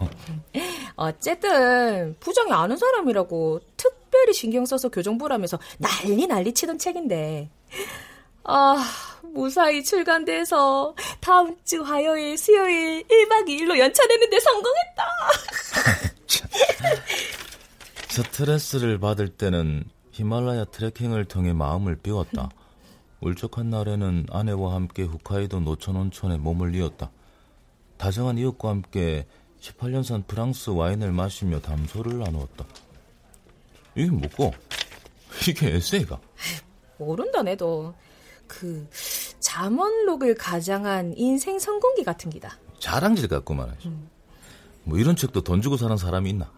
어쨌든 0.96 2.16
부장이 2.20 2.52
아는 2.52 2.78
사람이라고 2.78 3.62
특별히 3.78 4.34
신경 4.34 4.66
써서 4.66 4.90
교정부라면서 4.90 5.60
난리 5.78 6.28
난리 6.28 6.54
치던 6.54 6.78
책인데 6.78 7.50
아, 8.44 8.86
무사히 9.34 9.84
출간돼서 9.84 10.96
다음 11.20 11.56
주 11.64 11.82
화요일, 11.82 12.38
수요일 12.38 13.04
1박 13.08 13.48
2일로 13.48 13.78
연차내는데 13.78 14.40
성공했다. 14.40 15.04
스트레스를 18.10 19.00
받을 19.00 19.30
때는 19.30 19.86
히말라야 20.12 20.66
트레킹을 20.66 21.26
통해 21.26 21.54
마음을 21.54 21.96
비웠다. 21.96 22.50
울적한 23.24 23.70
날에는 23.70 24.28
아내와 24.30 24.76
함께 24.76 25.04
홋카이도 25.04 25.62
노천 25.62 25.96
온천에 25.96 26.38
몸을 26.38 26.76
이었다. 26.76 27.10
다정한 27.98 28.38
이웃과 28.38 28.68
함께 28.68 29.26
18년산 29.62 30.28
프랑스 30.28 30.72
와인을 30.72 31.14
마시며 31.14 31.62
담소를 31.62 32.20
나누었다. 32.20 32.66
이게 33.96 34.12
뭐고? 34.12 34.52
이게 35.48 35.76
에세이가? 35.76 36.20
모른다 36.98 37.42
내도 37.44 37.94
그 38.46 38.86
잠원록을 39.40 40.36
가장한 40.36 41.14
인생 41.16 41.60
성공기 41.60 42.04
같은 42.04 42.30
기다. 42.30 42.58
자랑질 42.80 43.30
같고 43.30 43.54
말하지. 43.54 43.88
음. 43.88 44.10
뭐 44.84 44.98
이런 44.98 45.16
책도 45.16 45.42
돈 45.42 45.62
주고 45.62 45.78
사는 45.78 45.96
사람이 45.96 46.30
있나? 46.30 46.52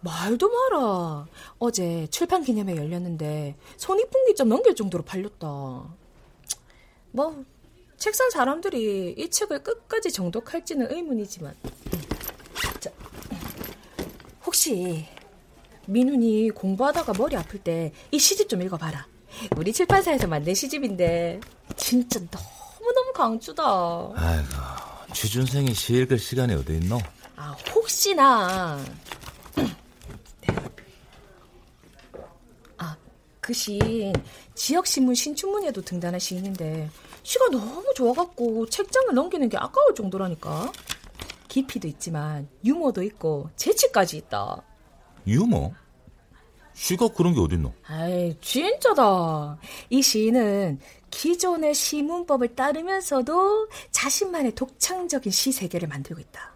말도 0.00 0.48
마라. 0.48 1.26
어제 1.58 2.06
출판 2.08 2.44
기념회 2.44 2.76
열렸는데 2.76 3.56
손익분기 3.78 4.36
점 4.36 4.48
넘길 4.48 4.76
정도로 4.76 5.02
팔렸다. 5.02 5.88
뭐 7.14 7.44
책산 7.96 8.28
사람들이 8.30 9.14
이 9.16 9.30
책을 9.30 9.62
끝까지 9.62 10.10
정독할지는 10.10 10.90
의문이지만. 10.92 11.54
자, 12.80 12.90
혹시 14.44 15.06
민훈이 15.86 16.50
공부하다가 16.50 17.12
머리 17.16 17.36
아플 17.36 17.60
때 17.62 17.92
이 18.10 18.18
시집 18.18 18.48
좀 18.48 18.62
읽어봐라. 18.62 19.06
우리 19.56 19.72
출판사에서 19.72 20.26
만든 20.26 20.54
시집인데 20.54 21.38
진짜 21.76 22.18
너무너무 22.18 23.12
강추다. 23.14 23.62
아이고, 24.16 25.14
취준생이 25.14 25.72
시 25.72 25.94
읽을 25.94 26.18
시간이 26.18 26.52
어디 26.54 26.72
있노? 26.78 26.98
아, 27.36 27.52
혹시나 27.72 28.80
아, 32.78 32.96
그 33.40 33.52
시인 33.52 34.12
지역신문 34.56 35.14
신춘문예도 35.14 35.82
등단한 35.82 36.18
시인인데 36.18 36.90
시가 37.24 37.48
너무 37.48 37.92
좋아갖고 37.94 38.66
책장을 38.66 39.12
넘기는 39.14 39.48
게 39.48 39.56
아까울 39.56 39.94
정도라니까. 39.94 40.70
깊이도 41.48 41.88
있지만 41.88 42.48
유머도 42.64 43.02
있고 43.02 43.48
재치까지 43.56 44.18
있다. 44.18 44.62
유머? 45.26 45.72
시가 46.74 47.08
그런 47.08 47.34
게 47.34 47.40
어딨노? 47.40 47.72
아이, 47.86 48.36
진짜다. 48.40 49.58
이 49.90 50.02
시인은 50.02 50.80
기존의 51.10 51.74
시문법을 51.74 52.56
따르면서도 52.56 53.68
자신만의 53.92 54.54
독창적인 54.56 55.30
시 55.30 55.52
세계를 55.52 55.88
만들고 55.88 56.20
있다. 56.20 56.52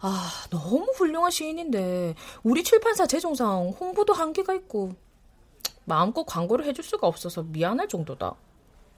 아, 0.00 0.30
너무 0.50 0.84
훌륭한 0.96 1.30
시인인데 1.30 2.14
우리 2.42 2.62
출판사 2.62 3.06
재정상 3.06 3.70
홍보도 3.80 4.12
한계가 4.12 4.52
있고 4.54 4.94
마음껏 5.84 6.24
광고를 6.24 6.66
해줄 6.66 6.84
수가 6.84 7.06
없어서 7.06 7.42
미안할 7.42 7.88
정도다. 7.88 8.34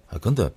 아, 0.09 0.19
근데 0.19 0.51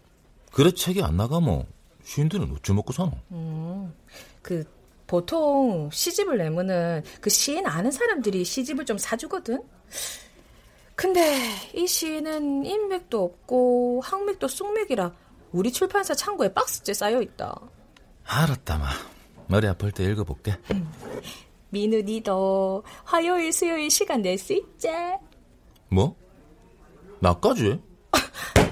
그래 0.51 0.71
책이 0.71 1.01
안 1.03 1.17
나가면 1.17 1.65
시인들은 2.03 2.51
어찌 2.55 2.73
먹고 2.73 2.93
사노? 2.93 3.11
음, 3.31 3.93
그 4.41 4.63
보통 5.05 5.89
시집을 5.91 6.37
내면은 6.37 7.03
그 7.21 7.29
시인 7.29 7.65
아는 7.65 7.91
사람들이 7.91 8.43
시집을 8.43 8.85
좀 8.85 8.97
사주거든. 8.97 9.61
근데 10.95 11.37
이 11.75 11.85
시인은 11.85 12.65
인맥도 12.65 13.23
없고 13.23 14.01
항맥도 14.03 14.47
쑥맥이라 14.47 15.13
우리 15.51 15.71
출판사 15.71 16.13
창고에 16.15 16.53
박스째 16.53 16.93
쌓여 16.93 17.21
있다. 17.21 17.55
알았다 18.25 18.77
마. 18.79 18.87
머리 19.47 19.67
아플 19.67 19.91
때 19.91 20.03
읽어볼게. 20.05 20.57
음. 20.71 20.91
민우 21.69 22.01
니도 22.01 22.83
화요일 23.03 23.51
수요일 23.53 23.89
시간 23.91 24.21
낼 24.21 24.37
수 24.37 24.53
있지? 24.53 24.89
뭐? 25.89 26.15
나까지? 27.19 27.79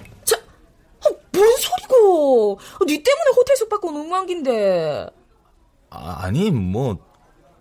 뭔 1.35 1.57
소리고? 1.57 2.59
니 2.85 3.03
때문에 3.03 3.31
호텔 3.35 3.55
숙박권 3.57 3.95
엉망긴데. 3.95 5.09
아, 5.89 6.15
아니 6.23 6.51
뭐 6.51 6.97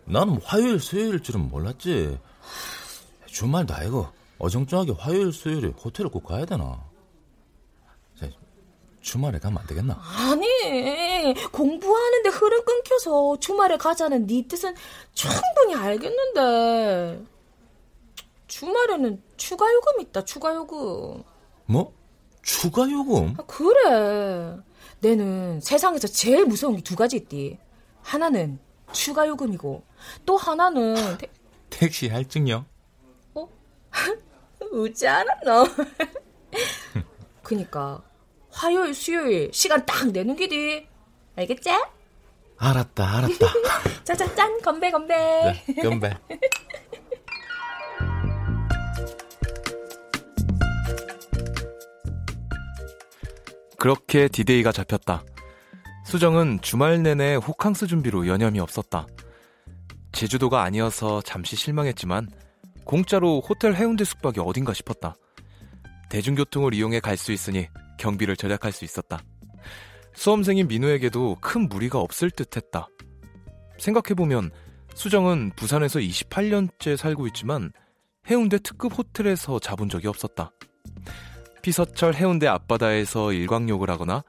나는 0.04 0.40
화요일 0.42 0.80
수요일 0.80 1.22
줄은 1.22 1.48
몰랐지. 1.48 2.18
주말도 3.26 3.74
아니고 3.74 4.06
어정쩡하게 4.38 4.92
화요일 4.92 5.32
수요일에 5.32 5.68
호텔을 5.68 6.10
꼭 6.10 6.24
가야 6.24 6.44
되나? 6.44 6.82
주말에 9.04 9.38
가면 9.38 9.58
안 9.58 9.66
되겠나? 9.66 10.00
아니 10.00 11.34
공부하는데 11.52 12.28
흐름 12.30 12.64
끊겨서 12.64 13.38
주말에 13.38 13.76
가자는 13.76 14.26
네 14.26 14.48
뜻은 14.48 14.74
충분히 15.12 15.74
알겠는데 15.74 17.22
주말에는 18.46 19.22
추가 19.37 19.70
요금 19.72 20.00
있다 20.00 20.24
추가 20.24 20.54
요금 20.54 21.22
뭐? 21.66 21.92
추가 22.44 22.90
요금? 22.90 23.35
아, 23.38 23.42
그래 23.46 24.57
내는 25.00 25.61
세상에서 25.61 26.09
제일 26.09 26.44
무서운 26.44 26.76
게 26.76 26.83
두 26.83 26.94
가지 26.96 27.16
있디 27.16 27.59
하나는 28.02 28.59
추가 28.92 29.26
요금이고 29.26 29.83
또 30.26 30.37
하나는 30.37 30.94
태... 31.18 31.26
택시 31.70 32.09
할증요? 32.09 32.64
어? 33.35 33.48
웃지 34.72 35.07
않았노? 35.09 35.66
그니까 37.42 38.02
화요일 38.50 38.94
수요일 38.94 39.50
시간 39.52 39.85
딱 39.85 40.07
내는 40.11 40.37
기디 40.37 40.87
알겠지? 41.37 41.70
알았다 42.57 43.16
알았다 43.18 43.46
자자 44.04 44.33
짠 44.35 44.61
건배 44.61 44.90
건배 44.90 45.14
네, 45.66 45.83
건배 45.83 46.16
그렇게 53.85 54.29
디데이가 54.29 54.73
잡혔다. 54.73 55.23
수정은 56.07 56.59
주말 56.62 57.03
내내 57.03 57.35
호캉스 57.35 57.87
준비로 57.87 58.27
여념이 58.27 58.59
없었다. 58.59 59.07
제주도가 60.11 60.62
아니어서 60.62 61.20
잠시 61.20 61.55
실망했지만 61.55 62.31
공짜로 62.87 63.42
호텔 63.42 63.75
해운대 63.75 64.05
숙박이 64.05 64.40
어딘가 64.40 64.73
싶었다. 64.73 65.16
대중교통을 66.09 66.73
이용해 66.73 67.01
갈 67.01 67.18
수 67.18 67.31
있으니 67.31 67.68
경비를 67.99 68.37
절약할 68.37 68.73
수 68.73 68.87
있었다. 68.87 69.20
수험생인 70.14 70.66
민우에게도 70.66 71.37
큰 71.42 71.68
무리가 71.68 72.01
없을 72.01 72.31
듯 72.31 72.57
했다. 72.57 72.88
생각해보면 73.77 74.51
수정은 74.94 75.53
부산에서 75.57 75.99
28년째 75.99 76.97
살고 76.97 77.27
있지만 77.27 77.70
해운대 78.31 78.61
특급 78.61 78.97
호텔에서 78.97 79.59
자본 79.59 79.90
적이 79.90 80.09
없었다. 80.09 80.53
피서철 81.64 82.14
해운대 82.14 82.46
앞바다에서 82.46 83.33
일광욕을 83.33 83.88
하거나 83.88 84.22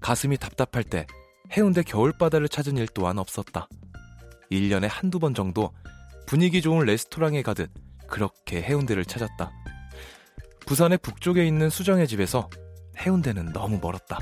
가슴이 0.00 0.38
답답할 0.38 0.84
때 0.84 1.06
해운대 1.52 1.82
겨울바다를 1.82 2.48
찾은 2.48 2.78
일 2.78 2.88
또한 2.94 3.18
없었다. 3.18 3.68
1년에 4.50 4.88
한두 4.90 5.18
번 5.18 5.34
정도 5.34 5.70
분위기 6.26 6.62
좋은 6.62 6.86
레스토랑에 6.86 7.42
가듯 7.42 7.70
그렇게 8.06 8.62
해운대를 8.62 9.04
찾았다. 9.04 9.52
부산의 10.60 10.96
북쪽에 11.02 11.46
있는 11.46 11.68
수정의 11.68 12.08
집에서 12.08 12.48
해운대는 12.96 13.52
너무 13.52 13.78
멀었다. 13.82 14.18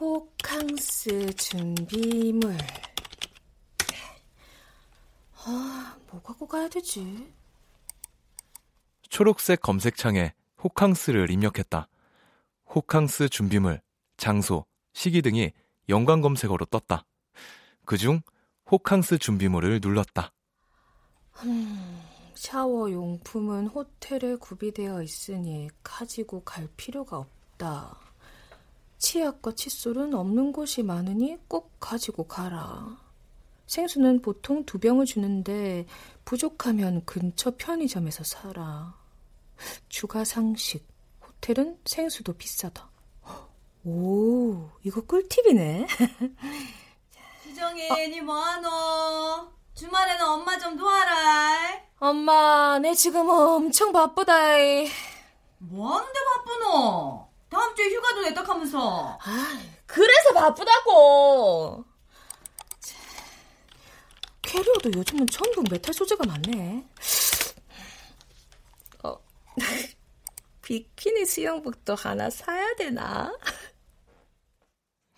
호캉스 0.00 1.34
준비물. 1.34 2.56
아, 5.44 5.96
뭐 6.10 6.22
갖고 6.22 6.46
가야 6.46 6.68
되지? 6.68 7.32
초록색 9.08 9.60
검색창에 9.60 10.34
호캉스를 10.62 11.30
입력했다. 11.30 11.88
호캉스 12.74 13.28
준비물, 13.28 13.80
장소, 14.16 14.64
시기 14.92 15.20
등이 15.20 15.52
연관 15.88 16.20
검색어로 16.20 16.66
떴다. 16.66 17.04
그중 17.84 18.22
호캉스 18.70 19.18
준비물을 19.18 19.80
눌렀다. 19.82 20.32
음, 21.44 22.00
샤워 22.34 22.90
용품은 22.90 23.66
호텔에 23.68 24.36
구비되어 24.36 25.02
있으니 25.02 25.68
가지고 25.82 26.44
갈 26.44 26.68
필요가 26.76 27.18
없다. 27.18 27.98
치약과 28.98 29.52
칫솔은 29.56 30.14
없는 30.14 30.52
곳이 30.52 30.82
많으니 30.84 31.36
꼭 31.48 31.72
가지고 31.80 32.28
가라. 32.28 32.96
생수는 33.76 34.20
보통 34.20 34.66
두 34.66 34.78
병을 34.78 35.06
주는데 35.06 35.86
부족하면 36.26 37.06
근처 37.06 37.52
편의점에서 37.56 38.22
사라. 38.22 38.94
추가 39.88 40.24
상식. 40.24 40.86
호텔은 41.24 41.78
생수도 41.86 42.34
비싸다. 42.34 42.90
오, 43.84 44.68
이거 44.82 45.00
꿀팁이네. 45.00 45.86
수정이 47.42 48.08
니 48.08 48.20
뭐하노? 48.20 49.50
주말에는 49.72 50.22
엄마 50.22 50.58
좀 50.58 50.76
도와라. 50.76 51.80
엄마, 51.98 52.78
내 52.78 52.92
지금 52.92 53.26
엄청 53.30 53.90
바쁘다. 53.90 54.34
뭐하는데 55.60 56.18
바쁘노? 56.34 57.26
다음 57.48 57.74
주에 57.74 57.86
휴가도 57.88 58.20
냈다 58.20 58.42
하면서. 58.42 59.18
그래서 59.86 60.34
바쁘다고. 60.34 61.86
캐리어도 64.52 64.92
요즘은 64.98 65.26
전국 65.28 65.64
메탈 65.70 65.94
소재가 65.94 66.26
많네. 66.26 66.84
어, 69.02 69.16
비키니 70.60 71.24
수영복도 71.24 71.94
하나 71.94 72.28
사야 72.28 72.74
되나? 72.74 73.34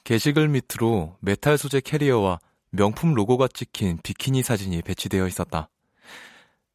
게시글 0.04 0.48
밑으로 0.48 1.16
메탈 1.18 1.58
소재 1.58 1.80
캐리어와 1.80 2.38
명품 2.70 3.14
로고가 3.14 3.48
찍힌 3.48 3.98
비키니 4.04 4.44
사진이 4.44 4.82
배치되어 4.82 5.26
있었다. 5.26 5.68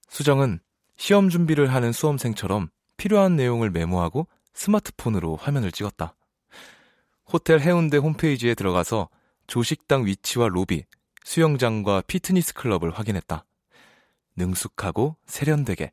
수정은 0.09 0.59
시험 0.97 1.29
준비를 1.29 1.73
하는 1.73 1.93
수험생처럼 1.93 2.69
필요한 2.97 3.37
내용을 3.37 3.69
메모하고 3.69 4.27
스마트폰으로 4.53 5.37
화면을 5.37 5.71
찍었다. 5.71 6.13
호텔 7.31 7.61
해운대 7.61 7.95
홈페이지에 7.95 8.53
들어가서 8.53 9.07
조식당 9.47 10.05
위치와 10.05 10.49
로비, 10.49 10.83
수영장과 11.29 12.01
피트니스 12.07 12.55
클럽을 12.55 12.89
확인했다. 12.89 13.45
능숙하고 14.35 15.15
세련되게 15.27 15.91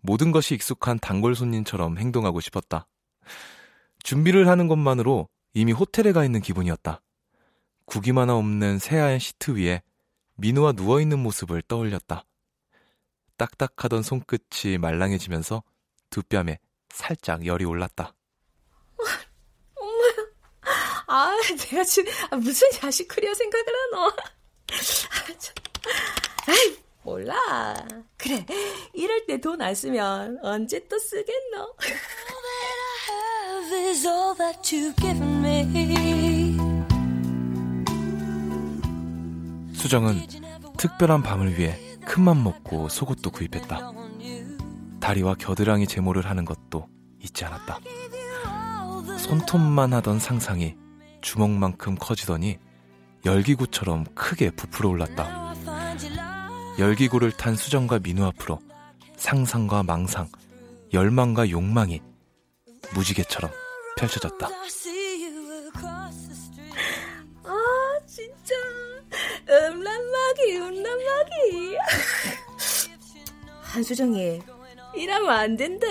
모든 0.00 0.32
것이 0.32 0.54
익숙한 0.54 0.98
단골 0.98 1.34
손님처럼 1.34 1.98
행동하고 1.98 2.40
싶었다. 2.40 2.86
준비를 4.02 4.48
하는 4.48 4.68
것만으로 4.68 5.28
이미 5.52 5.72
호텔에 5.72 6.12
가 6.12 6.24
있는 6.24 6.40
기분이었다. 6.40 7.02
구김 7.84 8.16
하나 8.16 8.34
없는 8.36 8.78
새하얀 8.78 9.18
시트 9.18 9.50
위에 9.58 9.82
민우와 10.36 10.72
누워있는 10.72 11.18
모습을 11.18 11.60
떠올렸다. 11.68 12.24
딱딱하던 13.36 14.02
손끝이 14.02 14.78
말랑해지면서 14.78 15.62
두 16.08 16.22
뺨에 16.22 16.58
살짝 16.88 17.44
열이 17.44 17.66
올랐다. 17.66 18.14
아, 21.08 21.36
내가 21.58 21.84
지금 21.84 22.10
아, 22.30 22.36
무슨 22.36 22.68
야식 22.82 23.08
크리어 23.08 23.34
생각을 23.34 23.66
하노? 23.66 24.16
아, 24.72 25.38
참. 25.38 25.54
아이, 26.48 26.76
몰라. 27.02 27.36
그래, 28.16 28.44
이럴 28.94 29.26
때 29.26 29.38
돈 29.40 29.60
안 29.60 29.74
쓰면 29.74 30.38
언제 30.42 30.86
또 30.88 30.98
쓰겠노? 30.98 31.74
Love 33.10 33.88
is 33.90 34.06
all 34.06 34.36
that 34.36 34.74
you've 34.76 34.96
given 35.00 35.44
me. 35.44 36.56
수정은 39.74 40.20
특별한 40.78 41.22
밤을 41.22 41.58
위해 41.58 41.78
큰맘 42.06 42.42
먹고 42.44 42.88
속옷도 42.88 43.30
구입했다. 43.30 43.92
다리와 45.00 45.34
겨드랑이 45.34 45.86
제모를 45.86 46.26
하는 46.28 46.44
것도 46.44 46.88
잊지 47.20 47.44
않았다. 47.44 47.80
손톱만 49.18 49.92
하던 49.94 50.18
상상이 50.20 50.76
주먹만큼 51.20 51.96
커지더니 51.96 52.58
열기구처럼 53.24 54.04
크게 54.14 54.50
부풀어 54.50 54.88
올랐다. 54.90 55.54
열기구를 56.78 57.32
탄 57.32 57.54
수정과 57.54 58.00
민우 58.00 58.24
앞으로 58.26 58.60
상상과 59.16 59.82
망상, 59.84 60.28
열망과 60.92 61.50
욕망이 61.50 62.00
무지개처럼 62.94 63.50
펼쳐졌다. 63.96 64.48
아, 67.44 67.98
진짜. 68.06 68.54
음란마귀, 69.48 70.56
음란마귀. 70.56 71.76
한수정이, 73.62 74.40
이러면 74.96 75.30
안 75.30 75.56
된다. 75.56 75.86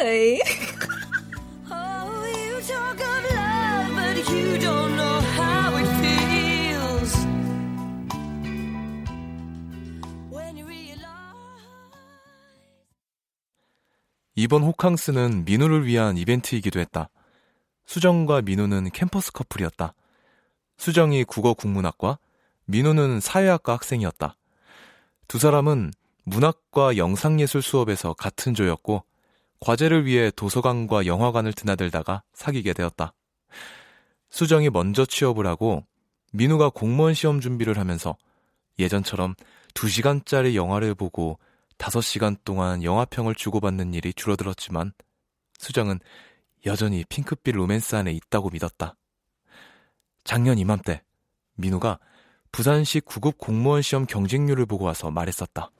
이번 14.35 14.63
호캉스는 14.63 15.43
민우를 15.43 15.85
위한 15.85 16.17
이벤트이기도 16.17 16.79
했다. 16.79 17.09
수정과 17.85 18.43
민우는 18.43 18.91
캠퍼스 18.91 19.33
커플이었다. 19.33 19.93
수정이 20.77 21.25
국어 21.25 21.53
국문학과, 21.53 22.17
민우는 22.65 23.19
사회학과 23.19 23.73
학생이었다. 23.73 24.37
두 25.27 25.37
사람은 25.37 25.91
문학과 26.23 26.95
영상예술 26.95 27.61
수업에서 27.61 28.13
같은 28.13 28.53
조였고, 28.53 29.03
과제를 29.59 30.05
위해 30.05 30.31
도서관과 30.31 31.05
영화관을 31.05 31.51
드나들다가 31.51 32.23
사귀게 32.33 32.73
되었다. 32.73 33.13
수정이 34.29 34.69
먼저 34.69 35.05
취업을 35.05 35.45
하고, 35.45 35.85
민우가 36.31 36.69
공무원 36.69 37.13
시험 37.13 37.41
준비를 37.41 37.77
하면서 37.77 38.15
예전처럼 38.79 39.35
2시간짜리 39.73 40.55
영화를 40.55 40.95
보고 40.95 41.37
5시간 41.81 42.37
동안 42.45 42.83
영화평을 42.83 43.33
주고받는 43.33 43.95
일이 43.95 44.13
줄어들었지만 44.13 44.93
수정은 45.57 45.99
여전히 46.67 47.03
핑크빛 47.09 47.55
로맨스 47.55 47.95
안에 47.95 48.11
있다고 48.11 48.51
믿었다. 48.51 48.95
작년 50.23 50.59
이맘때 50.59 51.01
민우가 51.55 51.99
부산시 52.51 52.99
구급 53.01 53.39
공무원 53.39 53.81
시험 53.81 54.05
경쟁률을 54.05 54.67
보고 54.67 54.85
와서 54.85 55.09
말했었다. 55.09 55.71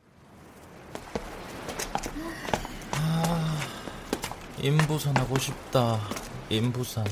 인부산 4.60 5.16
하고 5.18 5.38
싶다. 5.38 6.00
인부산. 6.50 7.06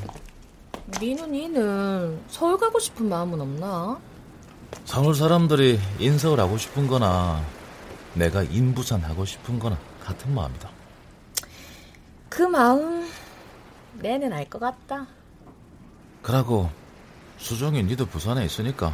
민우 1.00 1.28
니는 1.28 2.24
서울 2.28 2.58
가고 2.58 2.80
싶은 2.80 3.08
마음은 3.08 3.40
없나? 3.40 4.00
서울 4.86 5.14
사람들이 5.14 5.80
인서울 6.00 6.40
하고 6.40 6.58
싶은 6.58 6.88
거나 6.88 7.44
내가 8.20 8.44
인부산 8.44 9.00
하고 9.02 9.24
싶은 9.26 9.58
거나 9.58 9.80
같은 10.04 10.34
마음이다. 10.36 10.70
그 12.30 12.44
마음 12.44 13.10
내는 13.94 14.34
알 14.34 14.48
것 14.50 14.60
같다. 14.60 15.08
그러고 16.22 16.70
수정이 17.38 17.82
니도 17.84 18.06
부산에 18.06 18.44
있으니까 18.46 18.94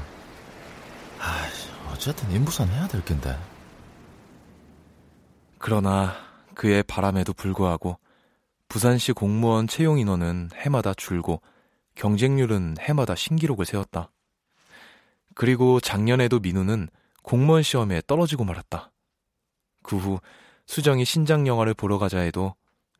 아이씨, 1.19 1.69
어쨌든 1.91 2.31
인부산 2.31 2.67
해야 2.69 2.87
될 2.87 3.03
텐데. 3.03 3.35
그러나 5.57 6.13
그의 6.53 6.83
바람에도 6.83 7.33
불구하고 7.33 7.97
부산시 8.69 9.13
공무원 9.13 9.67
채용 9.67 9.97
인원은 9.97 10.51
해마다 10.53 10.93
줄고 10.93 11.41
경쟁률은 11.95 12.75
해마다 12.79 13.15
신기록을 13.15 13.65
세웠다. 13.65 14.11
그리고 15.33 15.79
작년에도 15.79 16.39
민우는 16.39 16.89
공무원 17.23 17.63
시험에 17.63 18.03
떨어지고 18.05 18.43
말았다. 18.43 18.91
그 19.85 19.97
후 19.97 20.19
수정이 20.67 21.05
신작 21.05 21.47
영화를 21.47 21.73
보러 21.73 21.97
가자 21.97 22.19
해도 22.19 22.55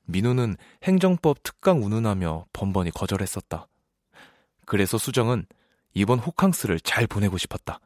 민우는 0.06 0.56
행정법 0.84 1.42
특강 1.44 1.84
운운하며 1.84 2.46
번번이 2.54 2.92
거절했었다. 2.92 3.68
그래서 4.66 4.98
수정은 4.98 5.46
이번 5.94 6.20
호캉스를 6.20 6.80
잘 6.82 7.08
보내고 7.08 7.38
싶었다. 7.38 7.80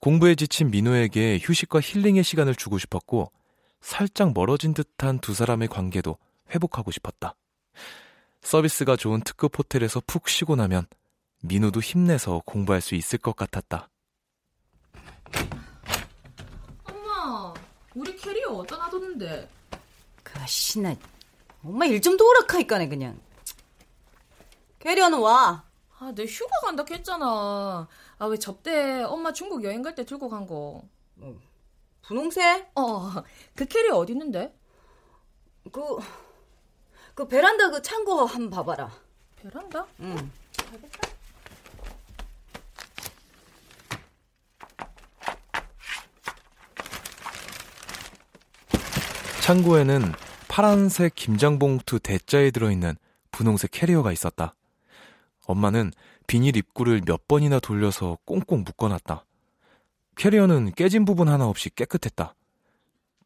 공부에 0.00 0.34
지친 0.34 0.70
민우에게 0.70 1.38
휴식과 1.42 1.80
힐링의 1.80 2.22
시간을 2.22 2.54
주고 2.54 2.78
싶었고 2.78 3.32
살짝 3.80 4.32
멀어진 4.34 4.74
듯한 4.74 5.18
두 5.18 5.34
사람의 5.34 5.68
관계도 5.68 6.16
회복하고 6.54 6.90
싶었다. 6.90 7.34
서비스가 8.42 8.96
좋은 8.96 9.22
특급 9.22 9.58
호텔에서 9.58 10.02
푹 10.06 10.28
쉬고 10.28 10.56
나면 10.56 10.86
민우도 11.42 11.80
힘내서 11.80 12.42
공부할 12.44 12.80
수 12.80 12.94
있을 12.94 13.18
것 13.18 13.34
같았다. 13.34 13.88
엄마, 16.84 17.54
우리 17.94 18.16
캐리어 18.16 18.50
어디다 18.50 18.76
놔뒀는데? 18.76 19.48
그 20.22 20.40
아씨 20.40 20.80
나 20.80 20.94
엄마 21.64 21.86
일 21.86 22.00
좀 22.00 22.16
도우락하니까네 22.16 22.88
그냥. 22.88 23.20
캐리어는 24.80 25.18
와. 25.20 25.64
아, 25.98 26.12
내 26.14 26.24
휴가 26.24 26.50
간다 26.60 26.84
했잖아. 26.90 27.88
아, 28.18 28.26
왜 28.26 28.36
접대 28.38 29.02
엄마 29.04 29.32
중국 29.32 29.64
여행 29.64 29.80
갈 29.82 29.94
때 29.94 30.04
들고 30.04 30.28
간 30.28 30.46
거? 30.46 30.82
분홍색? 32.02 32.70
어, 32.74 33.10
그 33.54 33.64
캐리어 33.64 33.96
어디 33.96 34.12
있는데? 34.12 34.54
그, 35.72 35.98
그 37.14 37.26
베란다 37.26 37.70
그 37.70 37.80
창고 37.80 38.26
한번 38.26 38.50
봐봐라. 38.50 38.90
베란다? 39.36 39.86
응. 40.00 40.30
창고에는 49.44 50.00
파란색 50.48 51.14
김장봉투 51.16 51.98
대자에 51.98 52.50
들어있는 52.50 52.96
분홍색 53.30 53.72
캐리어가 53.72 54.10
있었다. 54.10 54.54
엄마는 55.44 55.92
비닐 56.26 56.56
입구를 56.56 57.02
몇 57.04 57.28
번이나 57.28 57.60
돌려서 57.60 58.16
꽁꽁 58.24 58.64
묶어놨다. 58.64 59.26
캐리어는 60.16 60.72
깨진 60.72 61.04
부분 61.04 61.28
하나 61.28 61.46
없이 61.46 61.68
깨끗했다. 61.68 62.34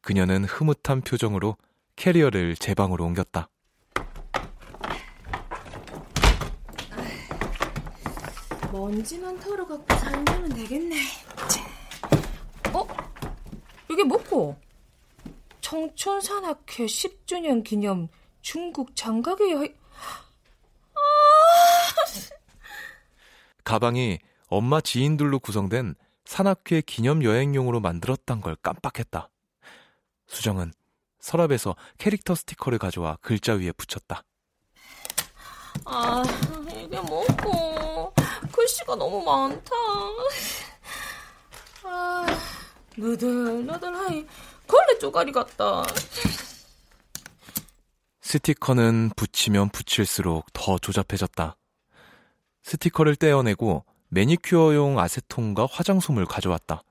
그녀는 0.01 0.45
흐뭇한 0.45 1.03
표정으로 1.03 1.57
캐리어를 1.95 2.57
제 2.57 2.75
방으로 2.75 3.05
옮겼다. 3.05 3.49
먼지만 8.73 9.39
털어갖고 9.39 9.87
잠자면 9.87 10.49
되겠네. 10.49 10.97
어? 12.73 12.85
이게 13.89 14.03
뭐고? 14.03 14.68
청춘산악회 15.69 16.87
10주년 16.87 17.63
기념 17.63 18.09
중국 18.41 18.97
장가게 18.97 19.53
여행. 19.53 19.77
아! 20.95 20.99
가방이 23.65 24.19
엄마 24.49 24.81
지인들로 24.81 25.39
구성된 25.41 25.95
산악회 26.25 26.81
기념 26.81 27.23
여행용으로 27.23 27.81
만들었단 27.81 28.41
걸 28.41 28.57
깜빡했다. 28.57 29.29
수정은 30.27 30.73
서랍에서 31.21 31.77
캐릭터 31.99 32.35
스티커를 32.35 32.79
가져와 32.79 33.19
글자 33.21 33.53
위에 33.53 33.73
붙였다. 33.73 34.25
아, 35.85 36.23
이게 36.71 36.99
뭐고? 36.99 38.15
글씨가 38.53 38.95
너무 38.95 39.23
많다. 39.23 39.71
아, 41.83 42.27
너들너들하이 42.97 44.27
걸레 44.69 44.99
쪼가리 44.99 45.33
같다. 45.33 45.83
스티커는 48.21 49.11
붙이면 49.17 49.71
붙일수록 49.71 50.53
더 50.53 50.79
조잡해졌다. 50.79 51.57
스티커를 52.63 53.17
떼어내고 53.17 53.85
매니큐어용 54.09 54.99
아세톤과 54.99 55.67
화장솜을 55.71 56.27
가져왔다. 56.27 56.83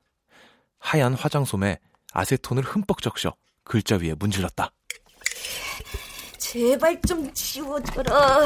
하얀 0.79 1.13
화장솜에 1.13 1.79
아세톤을 2.13 2.63
흠뻑 2.63 3.01
적셔 3.01 3.35
글자 3.63 3.97
위에 3.97 4.15
문질렀다. 4.15 4.71
제발 6.39 6.99
좀 7.01 7.31
지워줘라. 7.33 8.45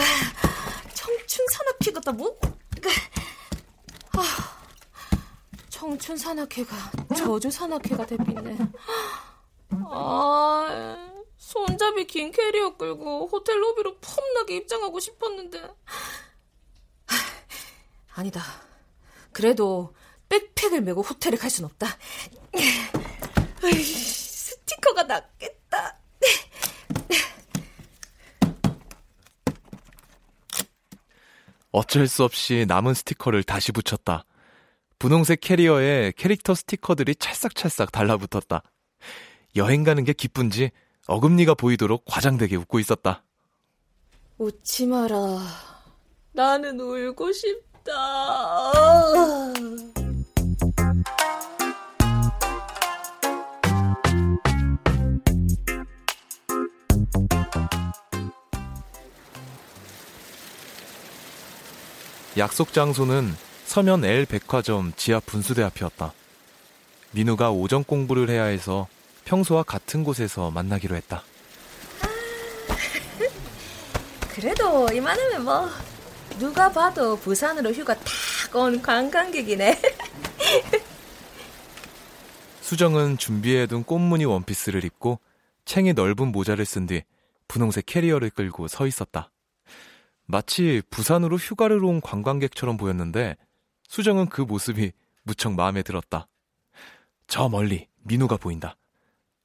청춘 0.94 1.46
산악회가 1.52 2.12
뭐? 2.12 2.38
아, 4.17 4.61
청춘 5.82 6.15
산악회가 6.15 6.76
저주 7.17 7.50
산악회가 7.50 8.06
됐겠네. 8.06 8.56
아, 9.89 11.12
손잡이 11.38 12.06
긴 12.06 12.32
캐리어 12.32 12.78
끌고 12.78 13.28
호텔 13.28 13.60
로비로 13.60 13.98
폼나게 13.98 14.58
입장하고 14.58 15.00
싶었는데. 15.00 15.74
아니다. 18.13 18.44
그래도 19.32 19.96
백팩을 20.30 20.82
메고 20.82 21.02
호텔에 21.02 21.36
갈 21.36 21.50
순 21.50 21.65
없다. 21.65 21.88
스티커가 23.63 25.02
낫겠다. 25.02 25.98
어쩔 31.72 32.08
수 32.08 32.24
없이 32.24 32.65
남은 32.67 32.94
스티커를 32.94 33.44
다시 33.44 33.72
붙였다. 33.72 34.26
분홍색 35.01 35.41
캐리어에 35.41 36.13
캐릭터 36.15 36.53
스티커들이 36.53 37.15
찰싹찰싹 37.15 37.91
달라붙었다. 37.91 38.61
여행 39.55 39.83
가는 39.83 40.03
게 40.03 40.13
기쁜지 40.13 40.69
어금니가 41.07 41.55
보이도록 41.55 42.05
과장되게 42.05 42.55
웃고 42.55 42.77
있었다. 42.77 43.23
웃지 44.37 44.85
마라. 44.85 45.39
나는 46.33 46.79
울고 46.79 47.31
싶다. 47.31 47.93
약속 62.37 62.71
장소는 62.71 63.33
서면 63.71 64.03
L 64.03 64.25
백화점 64.25 64.91
지하 64.97 65.21
분수대 65.21 65.63
앞이었다. 65.63 66.12
민우가 67.12 67.51
오전 67.51 67.86
공부를 67.86 68.29
해야 68.29 68.43
해서 68.43 68.89
평소와 69.23 69.63
같은 69.63 70.03
곳에서 70.03 70.51
만나기로 70.51 70.93
했다. 70.97 71.23
그래도 74.36 74.89
이만하면 74.91 75.45
뭐 75.45 75.69
누가 76.38 76.69
봐도 76.69 77.15
부산으로 77.15 77.71
휴가 77.71 77.95
탁온 78.51 78.81
관광객이네. 78.81 79.79
수정은 82.60 83.17
준비해둔 83.17 83.86
꽃무늬 83.86 84.25
원피스를 84.25 84.84
입고 84.84 85.21
챙이 85.63 85.93
넓은 85.93 86.34
모자를 86.34 86.65
쓴 86.65 86.88
뒤 86.88 87.03
분홍색 87.47 87.86
캐리어를 87.86 88.31
끌고 88.31 88.67
서 88.67 88.86
있었다. 88.86 89.31
마치 90.25 90.81
부산으로 90.89 91.38
휴가를 91.38 91.86
온 91.86 92.01
관광객처럼 92.01 92.75
보였는데 92.75 93.38
수정은 93.91 94.30
그 94.30 94.39
모습이 94.39 94.93
무척 95.23 95.51
마음에 95.51 95.84
들었다. 95.84 96.30
저 97.27 97.49
멀리 97.49 97.89
민우가 98.04 98.38
보인다. 98.38 98.77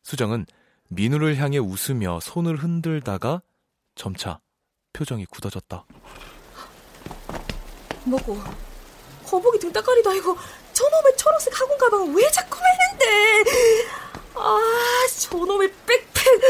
수정은 0.05 0.47
민우를 0.89 1.37
향해 1.39 1.59
웃으며 1.59 2.21
손을 2.21 2.55
흔들다가 2.55 3.43
점차 3.97 4.39
표정이 4.93 5.27
굳어졌다. 5.27 5.85
뭐고? 8.05 8.41
거북이 9.25 9.59
등딱거리도 9.59 10.11
아니고 10.11 10.37
저놈의 10.73 11.17
초록색 11.17 11.61
학원 11.61 11.79
가방을 11.79 12.15
왜 12.15 12.31
자꾸 12.31 12.61
매는데? 12.61 13.51
아, 14.37 14.61
저놈의 15.29 15.73
백팩. 15.87 16.41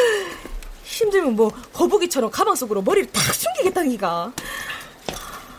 힘들면 0.85 1.35
뭐 1.35 1.49
거북이처럼 1.73 2.31
가방 2.31 2.55
속으로 2.57 2.83
머리를 2.83 3.11
탁 3.11 3.23
숨기겠다니까. 3.33 4.35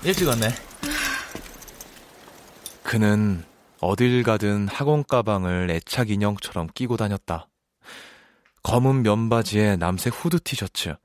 일찍 0.03 0.27
왔네. 0.27 0.66
그는 2.87 3.43
어딜 3.81 4.23
가든 4.23 4.69
학원 4.69 5.03
가방을 5.03 5.69
애착 5.69 6.09
인형처럼 6.09 6.69
끼고 6.73 6.95
다녔다. 6.95 7.49
검은 8.63 9.03
면바지에 9.03 9.75
남색 9.75 10.13
후드 10.13 10.39
티셔츠, 10.39 10.95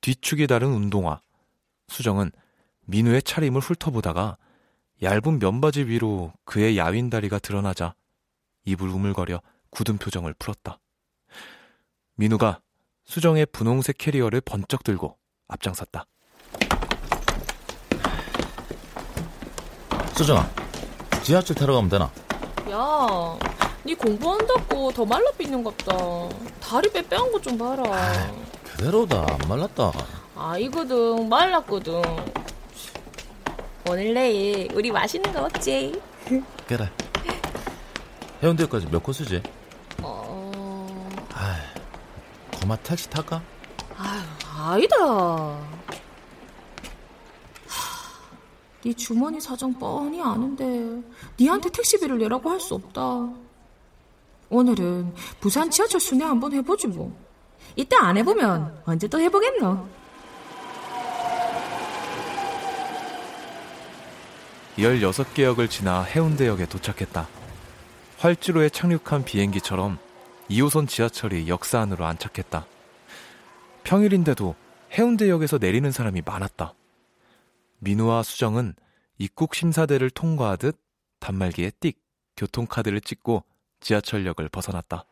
뒤축이 0.00 0.46
다른 0.46 0.68
운동화. 0.68 1.20
수정은 1.88 2.32
민우의 2.86 3.22
차림을 3.22 3.60
훑어보다가 3.60 4.38
얇은 5.02 5.38
면바지 5.38 5.88
위로 5.88 6.32
그의 6.46 6.78
야윈 6.78 7.10
다리가 7.10 7.38
드러나자 7.38 7.94
입을 8.64 8.88
우물거려 8.88 9.42
굳은 9.68 9.98
표정을 9.98 10.34
풀었다. 10.38 10.78
민우가 12.14 12.62
수정의 13.04 13.44
분홍색 13.52 13.98
캐리어를 13.98 14.40
번쩍 14.40 14.84
들고 14.84 15.18
앞장섰다. 15.48 16.06
수정아, 20.16 20.65
지하철 21.26 21.56
타러 21.56 21.74
가면 21.74 21.90
되나? 21.90 22.04
야, 22.70 23.36
네 23.82 23.96
공부한다고 23.96 24.92
더 24.92 25.04
말라 25.04 25.28
삐는 25.36 25.64
같다. 25.64 25.96
다리 26.60 26.88
빼빼한 26.88 27.32
거좀 27.32 27.58
봐라. 27.58 27.82
그대로다, 28.62 29.26
안 29.28 29.48
말랐다. 29.48 29.90
아이거든 30.36 31.28
말랐거든. 31.28 32.00
오늘 33.90 34.14
내일 34.14 34.68
우리 34.72 34.92
맛있는 34.92 35.32
거 35.32 35.40
먹지? 35.40 36.00
그래. 36.68 36.88
해운대까지 38.44 38.86
몇 38.86 39.02
코스지? 39.02 39.42
어... 40.02 41.08
아, 41.34 41.56
고마 42.60 42.76
택시 42.76 43.10
탈까? 43.10 43.42
아유, 43.98 44.22
아니다. 44.56 44.96
하, 44.96 45.58
네 48.86 48.92
주머니 48.92 49.40
사정 49.40 49.74
뻔히 49.74 50.22
아는데 50.22 51.02
네한테 51.36 51.70
택시비를 51.70 52.18
내라고 52.18 52.50
할 52.50 52.60
수 52.60 52.74
없다. 52.74 53.28
오늘은 54.48 55.12
부산 55.40 55.68
지하철 55.68 55.98
순회 56.00 56.24
한번 56.24 56.52
해보지 56.52 56.86
뭐. 56.86 57.12
이따 57.74 57.96
안 58.06 58.16
해보면 58.16 58.82
언제 58.86 59.08
또 59.08 59.18
해보겠노? 59.18 59.88
16개역을 64.78 65.68
지나 65.68 66.02
해운대역에 66.02 66.66
도착했다. 66.66 67.26
활주로에 68.18 68.68
착륙한 68.68 69.24
비행기처럼 69.24 69.98
2호선 70.48 70.86
지하철이 70.86 71.48
역사 71.48 71.80
안으로 71.80 72.04
안착했다. 72.04 72.64
평일인데도 73.82 74.54
해운대역에서 74.92 75.58
내리는 75.58 75.90
사람이 75.90 76.22
많았다. 76.24 76.74
민우와 77.78 78.22
수정은 78.22 78.74
입국 79.18 79.54
심사대를 79.54 80.10
통과하듯 80.10 80.78
단말기에 81.20 81.70
띡 81.80 81.96
교통카드를 82.36 83.00
찍고 83.00 83.44
지하철역을 83.80 84.48
벗어났다. 84.48 85.04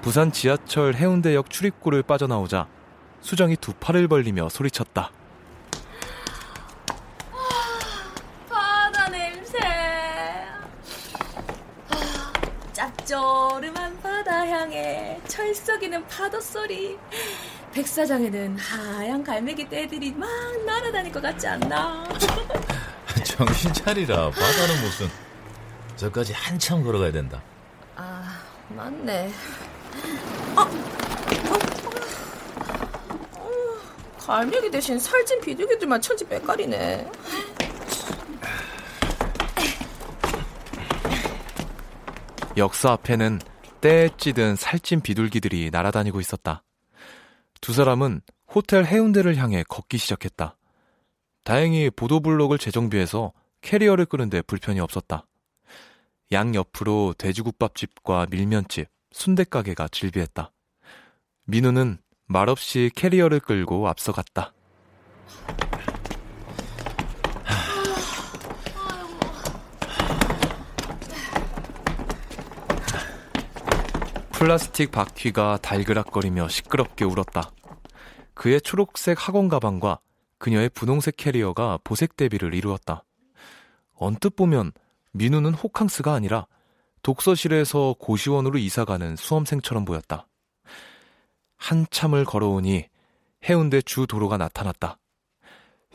부산 0.00 0.32
지하철 0.32 0.94
해운대역 0.94 1.48
출입구를 1.50 2.02
빠져나오자 2.02 2.68
수정이 3.20 3.56
두 3.56 3.72
팔을 3.74 4.08
벌리며 4.08 4.48
소리쳤다. 4.48 5.12
아, 7.30 8.48
바다 8.48 9.08
냄새. 9.08 9.58
아, 11.88 12.32
짭조름한 12.72 14.02
바다 14.02 14.46
향에 14.46 15.20
철썩이는 15.28 16.04
파도 16.08 16.40
소리. 16.40 16.98
백사장에는 17.72 18.58
하얀 18.58 19.24
갈매기 19.24 19.68
떼들이 19.68 20.12
막 20.12 20.28
날아다닐 20.66 21.10
것 21.10 21.22
같지 21.22 21.46
않나? 21.46 22.06
정신 23.24 23.72
차리라. 23.72 24.30
바다는 24.30 24.82
무슨. 24.82 25.08
저까지 25.96 26.32
한참 26.32 26.82
걸어가야 26.82 27.12
된다. 27.12 27.42
아, 27.96 28.40
맞네. 28.70 29.32
아, 30.56 30.62
어, 30.62 30.68
어, 33.36 33.78
갈매기 34.18 34.70
대신 34.70 34.98
살찐 34.98 35.40
비둘기들만 35.40 36.00
천지 36.00 36.24
빽깔이네. 36.26 37.10
역사 42.58 42.92
앞에는 42.92 43.40
때에 43.80 44.10
찌든 44.18 44.56
살찐 44.56 45.00
비둘기들이 45.00 45.70
날아다니고 45.72 46.20
있었다. 46.20 46.62
두 47.62 47.72
사람은 47.72 48.22
호텔 48.52 48.84
해운대를 48.84 49.36
향해 49.36 49.62
걷기 49.68 49.96
시작했다. 49.96 50.56
다행히 51.44 51.90
보도블록을 51.90 52.58
재정비해서 52.58 53.32
캐리어를 53.60 54.04
끄는데 54.04 54.42
불편이 54.42 54.80
없었다. 54.80 55.26
양 56.32 56.56
옆으로 56.56 57.14
돼지국밥집과 57.16 58.26
밀면집, 58.30 58.88
순댓가게가 59.12 59.86
질비했다. 59.88 60.50
민우는 61.44 61.98
말없이 62.26 62.90
캐리어를 62.96 63.38
끌고 63.38 63.86
앞서갔다. 63.88 64.52
플라스틱 74.42 74.90
바퀴가 74.90 75.60
달그락거리며 75.62 76.48
시끄럽게 76.48 77.04
울었다. 77.04 77.52
그의 78.34 78.60
초록색 78.60 79.28
학원 79.28 79.46
가방과 79.46 80.00
그녀의 80.38 80.70
분홍색 80.70 81.16
캐리어가 81.16 81.78
보색 81.84 82.16
대비를 82.16 82.52
이루었다. 82.52 83.04
언뜻 83.94 84.34
보면 84.34 84.72
민우는 85.12 85.54
호캉스가 85.54 86.12
아니라 86.12 86.48
독서실에서 87.04 87.94
고시원으로 88.00 88.58
이사가는 88.58 89.14
수험생처럼 89.14 89.84
보였다. 89.84 90.26
한참을 91.56 92.24
걸어오니 92.24 92.88
해운대 93.48 93.80
주 93.80 94.08
도로가 94.08 94.38
나타났다. 94.38 94.98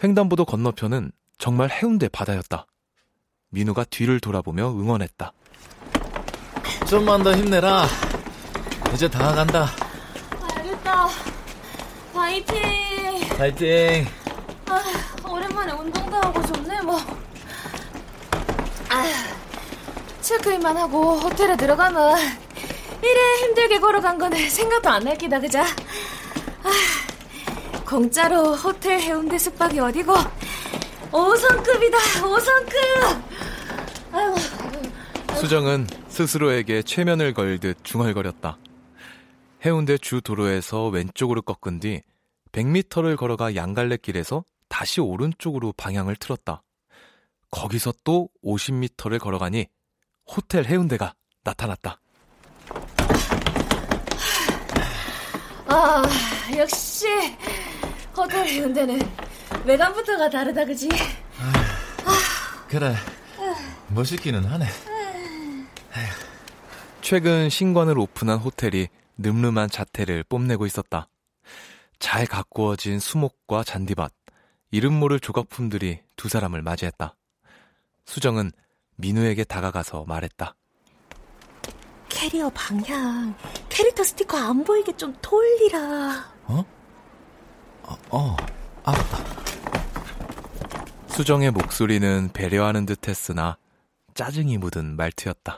횡단보도 0.01 0.45
건너편은 0.45 1.11
정말 1.37 1.69
해운대 1.69 2.07
바다였다. 2.07 2.65
민우가 3.49 3.83
뒤를 3.83 4.21
돌아보며 4.21 4.69
응원했다. 4.69 5.33
좀만 6.89 7.23
더 7.23 7.35
힘내라. 7.35 7.85
이제 8.93 9.07
다 9.07 9.31
간다. 9.33 9.67
알겠다. 10.55 11.07
파이팅. 12.13 12.55
파이팅. 13.37 14.07
아, 14.69 14.81
오랜만에 15.29 15.71
운동도 15.73 16.15
하고 16.17 16.41
좋네 16.47 16.81
뭐. 16.81 16.99
아, 18.89 19.03
체크인만 20.21 20.75
하고 20.77 21.19
호텔에 21.19 21.55
들어가면 21.55 22.17
이래 23.03 23.35
힘들게 23.41 23.79
걸어간 23.79 24.17
거는 24.17 24.49
생각도 24.49 24.89
안날 24.89 25.17
기다 25.17 25.39
그자. 25.39 25.63
아, 25.63 26.69
공짜로 27.85 28.55
호텔 28.55 28.99
해운대 28.99 29.37
숙박이 29.37 29.79
어디고 29.79 30.13
5성급이다 31.11 31.95
5성급. 32.21 33.21
아이고. 34.11 34.35
수정은 35.35 35.87
스스로에게 36.09 36.81
최면을 36.81 37.33
걸듯 37.33 37.77
중얼거렸다. 37.83 38.57
해운대 39.67 39.97
주 39.97 40.21
도로에서 40.21 40.87
왼쪽으로 40.87 41.41
꺾은 41.41 41.81
뒤 41.81 42.01
100m를 42.53 43.17
걸어가 43.17 43.53
양갈래길에서 43.53 44.45
다시 44.69 45.01
오른쪽으로 45.01 45.73
방향을 45.75 46.15
틀었다. 46.15 46.63
거기서 47.51 47.91
또 48.05 48.29
50m를 48.45 49.19
걸어가니 49.19 49.67
호텔 50.25 50.63
해운대가 50.63 51.15
나타났다. 51.43 51.99
아, 55.65 56.03
역시 56.55 57.07
호텔 58.15 58.47
해운대는 58.47 59.01
외관부터가 59.65 60.29
다르다 60.29 60.63
그지? 60.63 60.87
그래. 62.69 62.95
멋있기는 63.89 64.45
하네. 64.45 64.65
최근 67.01 67.49
신관을 67.49 67.99
오픈한 67.99 68.37
호텔이 68.39 68.87
늠름한 69.17 69.69
자태를 69.69 70.23
뽐내고 70.23 70.65
있었다. 70.65 71.07
잘 71.99 72.25
가꾸어진 72.25 72.99
수목과 72.99 73.63
잔디밭, 73.63 74.13
이름 74.71 74.93
모를 74.93 75.19
조각품들이 75.19 75.99
두 76.15 76.29
사람을 76.29 76.61
맞이했다. 76.61 77.15
수정은 78.05 78.51
민우에게 78.95 79.43
다가가서 79.43 80.05
말했다. 80.07 80.55
캐리어 82.09 82.49
방향, 82.51 83.35
캐릭터 83.69 84.03
스티커 84.03 84.37
안 84.37 84.63
보이게 84.63 84.95
좀 84.95 85.13
돌리라. 85.21 86.25
어? 86.45 86.65
어, 87.83 87.97
어 88.09 88.35
알았다. 88.83 89.17
수정의 91.09 91.51
목소리는 91.51 92.29
배려하는 92.33 92.85
듯 92.85 93.07
했으나 93.07 93.57
짜증이 94.13 94.57
묻은 94.57 94.95
말투였다. 94.95 95.57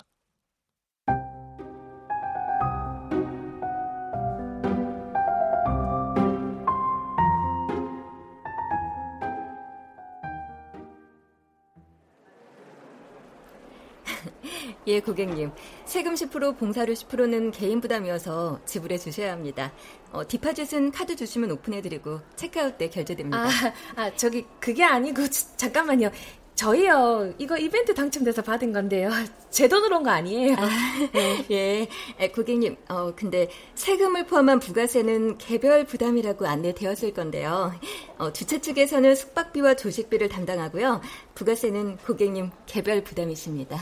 예, 14.89 14.99
고객님. 15.01 15.51
세금 15.85 16.15
10%, 16.15 16.57
봉사료 16.57 16.93
10%는 16.93 17.51
개인 17.51 17.79
부담이어서 17.79 18.59
지불해 18.65 18.97
주셔야 18.97 19.31
합니다. 19.33 19.71
어, 20.11 20.27
디파짓은 20.27 20.91
카드 20.91 21.15
주시면 21.15 21.51
오픈해드리고 21.51 22.21
체크아웃 22.35 22.77
때 22.79 22.89
결제됩니다. 22.89 23.37
아, 23.37 23.49
아 23.95 24.15
저기 24.15 24.45
그게 24.59 24.83
아니고 24.83 25.27
자, 25.29 25.45
잠깐만요. 25.57 26.09
저희요 26.55 27.33
이거 27.37 27.55
이벤트 27.57 27.93
당첨돼서 27.93 28.41
받은 28.41 28.73
건데요. 28.73 29.09
제 29.49 29.69
돈으로 29.69 29.97
온 29.97 30.03
거 30.03 30.09
아니에요. 30.09 30.55
아, 30.57 30.67
예, 31.51 31.87
에, 32.19 32.31
고객님. 32.31 32.75
어, 32.89 33.13
근데 33.15 33.47
세금을 33.75 34.25
포함한 34.25 34.59
부가세는 34.59 35.37
개별 35.37 35.85
부담이라고 35.85 36.45
안내되었을 36.47 37.13
건데요. 37.13 37.71
어, 38.17 38.33
주최 38.33 38.59
측에서는 38.59 39.15
숙박비와 39.15 39.75
조식비를 39.75 40.27
담당하고요. 40.29 40.99
부가세는 41.35 41.97
고객님 41.97 42.49
개별 42.65 43.03
부담이십니다. 43.05 43.79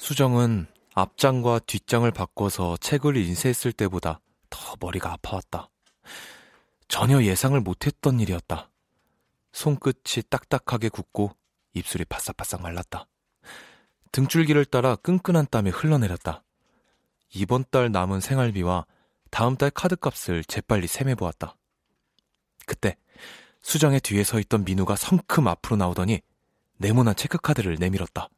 수정은 0.00 0.66
앞장과 0.94 1.58
뒷장을 1.66 2.10
바꿔서 2.10 2.78
책을 2.78 3.18
인쇄했을 3.18 3.70
때보다 3.70 4.22
더 4.48 4.74
머리가 4.80 5.12
아파왔다. 5.12 5.68
전혀 6.88 7.22
예상을 7.22 7.60
못했던 7.60 8.18
일이었다. 8.18 8.70
손끝이 9.52 10.22
딱딱하게 10.30 10.88
굳고 10.88 11.36
입술이 11.74 12.06
바싹바싹 12.06 12.62
말랐다. 12.62 13.08
등줄기를 14.10 14.64
따라 14.64 14.96
끈끈한 14.96 15.48
땀이 15.50 15.68
흘러내렸다. 15.68 16.44
이번 17.34 17.66
달 17.70 17.92
남은 17.92 18.20
생활비와 18.20 18.86
다음 19.30 19.56
달 19.56 19.68
카드값을 19.70 20.44
재빨리 20.44 20.86
셈해보았다. 20.86 21.56
그때 22.64 22.96
수정의 23.60 24.00
뒤에 24.00 24.24
서 24.24 24.40
있던 24.40 24.64
민우가 24.64 24.96
성큼 24.96 25.46
앞으로 25.46 25.76
나오더니 25.76 26.22
네모난 26.78 27.14
체크카드를 27.16 27.76
내밀었다. 27.78 28.30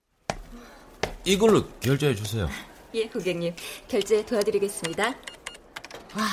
이걸로 1.24 1.64
결제해 1.80 2.14
주세요. 2.14 2.48
예, 2.94 3.08
고객님. 3.08 3.54
결제 3.88 4.24
도와드리겠습니다. 4.24 5.04
와, 5.06 6.26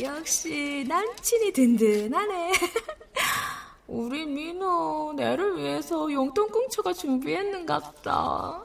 역시 0.00 0.84
남친이 0.88 1.52
든든하네. 1.52 2.52
우리 3.88 4.24
민호 4.26 5.12
내를 5.16 5.56
위해서 5.58 6.10
용돈 6.10 6.48
꽁초가 6.50 6.92
준비했는갑다. 6.92 8.64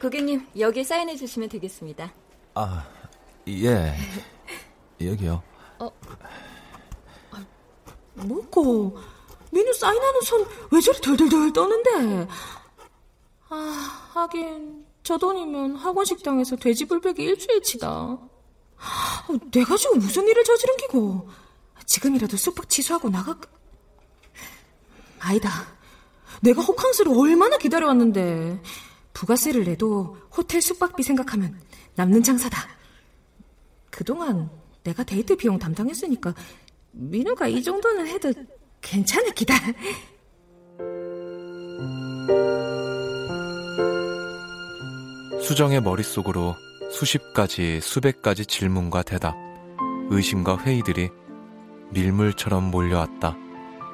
고객님, 0.00 0.46
여기 0.58 0.82
사인해 0.82 1.16
주시면 1.16 1.48
되겠습니다. 1.48 2.12
아, 2.54 2.84
예. 3.48 3.94
여기요. 5.00 5.42
어, 5.78 5.90
뭐고? 8.14 8.98
민우 9.50 9.72
사인하는 9.74 10.20
손 10.22 10.46
왜 10.70 10.80
저리 10.80 11.00
덜덜덜 11.00 11.52
떠는데? 11.52 12.26
아, 13.54 14.10
하긴 14.14 14.86
저 15.02 15.18
돈이면 15.18 15.76
학원 15.76 16.06
식당에서 16.06 16.56
돼지 16.56 16.86
불백이 16.86 17.22
일주일치다. 17.22 17.86
아, 17.88 19.26
내가 19.50 19.76
지금 19.76 19.98
무슨 19.98 20.26
일을 20.26 20.42
저지른 20.42 20.76
기고? 20.78 21.28
지금이라도 21.84 22.38
숙박 22.38 22.70
취소하고 22.70 23.10
나가. 23.10 23.38
아니다. 25.18 25.50
내가 26.40 26.62
호캉스를 26.62 27.12
얼마나 27.14 27.58
기다려왔는데 27.58 28.62
부가세를 29.12 29.64
내도 29.64 30.16
호텔 30.34 30.62
숙박비 30.62 31.02
생각하면 31.02 31.60
남는 31.94 32.22
장사다. 32.22 32.66
그동안 33.90 34.50
내가 34.82 35.04
데이트 35.04 35.36
비용 35.36 35.58
담당했으니까 35.58 36.34
민우가 36.92 37.48
이 37.48 37.62
정도는 37.62 38.06
해도 38.06 38.32
괜찮을 38.80 39.34
기다. 39.34 39.54
수정의 45.42 45.80
머릿속으로 45.80 46.54
수십 46.90 47.34
가지, 47.34 47.80
수백 47.80 48.22
가지 48.22 48.46
질문과 48.46 49.02
대답, 49.02 49.34
의심과 50.08 50.58
회의들이 50.58 51.10
밀물처럼 51.90 52.70
몰려왔다. 52.70 53.36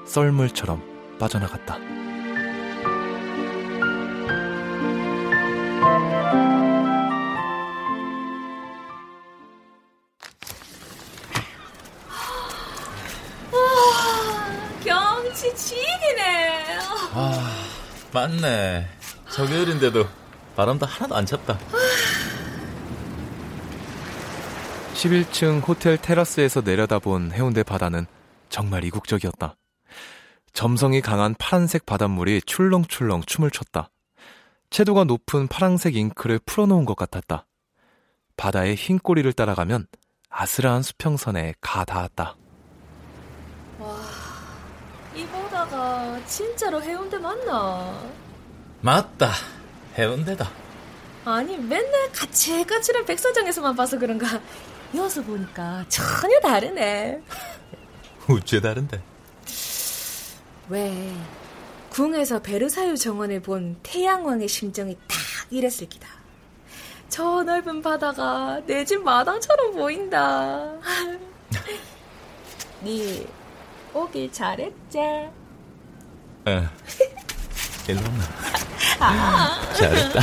썰물처럼 0.07 1.19
빠져나갔다. 1.19 1.79
경치 14.85 15.57
지기네. 15.57 16.79
아, 17.15 17.55
맞네. 18.13 18.87
저겨울인데도 19.31 20.07
바람도 20.59 20.87
하나도 20.87 21.15
안 21.15 21.25
찼다. 21.25 21.57
11층 24.95 25.67
호텔 25.69 25.97
테라스에서 25.97 26.63
내려다본 26.63 27.31
해운대 27.31 27.63
바다는 27.63 28.07
정말 28.49 28.83
이국적이었다. 28.83 29.55
점성이 30.53 31.01
강한 31.01 31.37
파란색 31.39 31.87
바닷물이 31.87 32.43
출렁출렁 32.45 33.23
춤을 33.23 33.53
췄다. 33.53 33.91
채도가 34.71 35.05
높은 35.05 35.47
파란색 35.47 35.95
잉크를 35.95 36.41
풀어놓은 36.45 36.87
것 36.87 36.97
같았다. 36.97 37.47
바다의 38.37 38.75
흰 38.75 38.99
꼬리를 38.99 39.33
따라가면 39.35 39.87
아슬아한 40.29 40.83
수평선에 40.83 41.55
가 41.61 41.85
닿았다. 41.85 42.35
와, 43.79 43.97
이 45.15 45.25
바다가 45.25 46.21
진짜로 46.27 46.83
해운대 46.83 47.17
맞나? 47.17 47.97
맞다. 48.81 49.31
해운대다. 49.99 50.49
아니 51.25 51.57
맨날 51.59 52.11
가치가치한 52.13 53.05
백사장에서만 53.05 53.75
봐서 53.77 53.99
그런가 53.99 54.41
이어서 54.95 55.23
보니까 55.23 55.85
전혀 55.89 56.39
다르네. 56.41 57.21
우째 58.29 58.61
다른데. 58.61 59.03
왜 60.69 61.13
궁에서 61.91 62.41
베르사유 62.41 62.97
정원을 62.97 63.41
본 63.41 63.77
태양왕의 63.83 64.49
심정이 64.49 64.95
딱 65.09 65.17
이랬을 65.51 65.89
기다. 65.89 66.09
저 67.09 67.43
넓은 67.43 67.83
바다가 67.83 68.61
내 68.67 68.85
집 68.85 69.03
마당처럼 69.03 69.73
보인다. 69.75 70.75
니 72.83 73.27
오길 73.93 74.31
잘했지? 74.31 74.99
에. 74.99 75.31
일로 77.89 78.01
나. 78.03 78.58
아. 79.01 79.73
잘했다. 79.75 80.21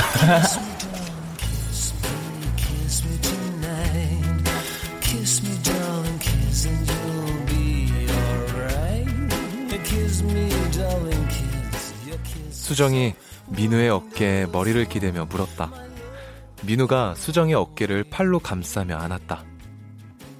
수정이 12.51 13.13
민우의 13.47 13.89
어깨에 13.89 14.47
머리를 14.47 14.86
기대며 14.86 15.26
물었다. 15.26 15.71
민우가 16.63 17.15
수정의 17.15 17.53
어깨를 17.53 18.03
팔로 18.09 18.39
감싸며 18.39 18.97
안았다. 18.97 19.45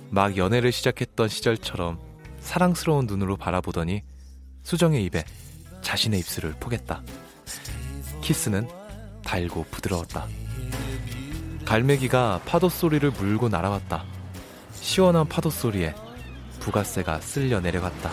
막 0.10 0.36
연애를 0.36 0.72
시작했던 0.72 1.28
시절처럼 1.28 2.00
사랑스러운 2.40 3.06
눈으로 3.06 3.38
바라보더니 3.38 4.02
수정의 4.64 5.04
입에 5.06 5.24
자신의 5.82 6.20
입술을 6.20 6.56
포겠다. 6.60 7.04
키스는 8.26 8.68
달고 9.24 9.66
부드러웠다. 9.70 10.28
갈매기가 11.64 12.42
파도 12.44 12.70
소리를 12.70 13.12
물고 13.12 13.50
날아왔다. 13.50 14.04
시원한 14.74 15.28
파도 15.28 15.52
소리에 15.52 15.94
부가세가 16.60 17.22
쓸려 17.22 17.60
내려갔다. 17.60 18.10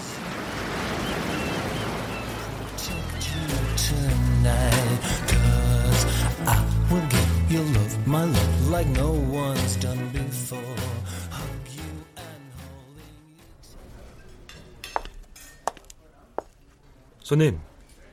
손님, 17.23 17.59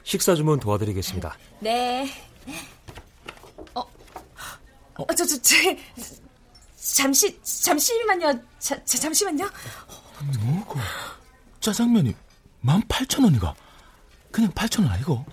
식사 0.03 0.33
주문 0.33 0.61
도와드리겠습니다. 0.61 1.35
네. 1.59 2.09
어, 3.75 3.81
어, 3.81 5.05
저, 5.15 5.25
저, 5.25 5.41
저, 5.41 5.55
잠시, 6.75 7.41
잠시만요. 7.43 8.41
자, 8.59 8.83
자, 8.85 8.97
잠시만요. 8.97 9.49
뭐고? 10.39 10.79
짜장면이 11.59 12.15
18,000원이가. 12.63 13.53
그냥 14.31 14.51
8,000원 14.51 14.89
아니고? 14.89 15.25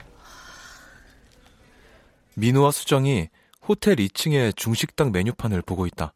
민우와 2.35 2.71
수정이 2.71 3.29
호텔 3.67 3.97
2층의 3.97 4.57
중식당 4.57 5.13
메뉴판을 5.13 5.63
보고 5.63 5.87
있다. 5.87 6.13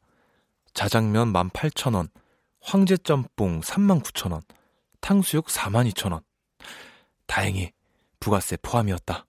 자장면 0.75 1.33
18,000원, 1.33 2.11
황제짬뽕 2.61 3.61
39,000원, 3.61 4.43
탕수육 5.01 5.47
42,000원. 5.47 6.23
다행히 7.27 7.73
부가세 8.21 8.57
포함이었다. 8.59 9.27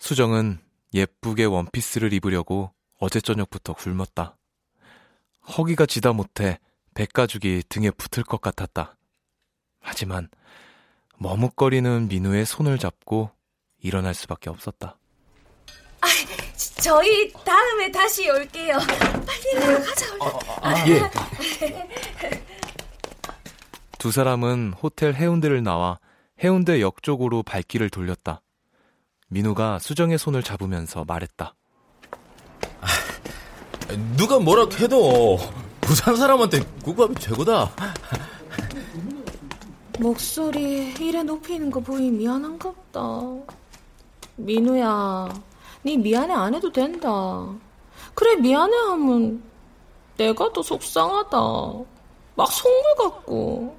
수정은 0.00 0.58
예쁘게 0.92 1.44
원피스를 1.44 2.12
입으려고 2.12 2.72
어제 2.98 3.20
저녁부터 3.20 3.74
굶었다. 3.74 4.36
허기가 5.56 5.86
지다 5.86 6.12
못해 6.12 6.58
백가죽이 6.94 7.62
등에 7.68 7.90
붙을 7.90 8.24
것 8.24 8.40
같았다. 8.40 8.96
하지만 9.80 10.28
머뭇거리는 11.18 12.08
민우의 12.08 12.46
손을 12.46 12.78
잡고 12.78 13.30
일어날 13.78 14.14
수밖에 14.14 14.50
없었다. 14.50 14.96
저희 16.82 17.30
다음에 17.44 17.90
다시 17.92 18.28
올게요. 18.28 18.78
빨리 19.26 19.54
나가자. 19.54 20.06
아, 20.62 20.88
예. 20.88 21.02
두 23.98 24.10
사람은 24.10 24.72
호텔 24.82 25.14
해운대를 25.14 25.62
나와 25.62 25.98
해운대 26.42 26.80
역 26.80 27.02
쪽으로 27.02 27.42
발길을 27.42 27.90
돌렸다. 27.90 28.40
민우가 29.34 29.78
수정의 29.78 30.18
손을 30.18 30.42
잡으면서 30.42 31.04
말했다. 31.04 31.54
누가 34.16 34.38
뭐라 34.38 34.66
해도 34.78 35.38
부산 35.80 36.16
사람한테 36.16 36.60
국밥이 36.82 37.14
최고다. 37.16 37.70
목소리 40.00 40.92
이래 40.98 41.22
높이는 41.22 41.70
거 41.70 41.78
보이 41.80 42.10
미안한갑다. 42.10 43.00
민우야, 44.36 45.28
네 45.82 45.96
미안해 45.96 46.32
안 46.34 46.54
해도 46.54 46.72
된다. 46.72 47.46
그래 48.14 48.34
미안해 48.36 48.76
하면 48.88 49.42
내가 50.16 50.52
더 50.52 50.62
속상하다. 50.62 51.36
막 52.34 52.50
속물 52.50 52.82
같고. 52.98 53.76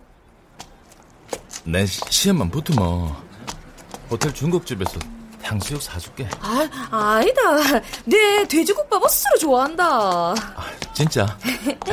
내 1.65 1.85
시- 1.85 2.01
시험만 2.09 2.49
붙으면 2.49 3.13
호텔 4.09 4.33
중국집에서 4.33 4.99
탕수육 5.41 5.81
사줄게. 5.81 6.27
아, 6.39 6.67
아니다. 6.91 7.41
내 8.05 8.47
돼지국밥 8.47 9.03
어스로 9.03 9.37
좋아한다. 9.39 10.33
진짜? 10.93 11.37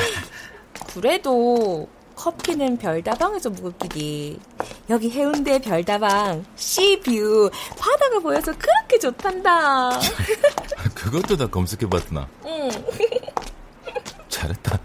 그래도 0.95 1.89
커피는 2.15 2.77
별다방에서 2.79 3.51
먹을기디. 3.51 4.41
여기 4.91 5.11
해운대 5.11 5.59
별다방 5.61 6.45
시뷰 6.57 7.51
바다가 7.79 8.19
보여서 8.19 8.53
그렇게 8.53 8.99
좋단다. 8.99 10.01
그것도 10.95 11.37
다 11.37 11.47
검색해봤구나. 11.47 12.29
응. 12.47 12.71
잘했다. 14.29 14.79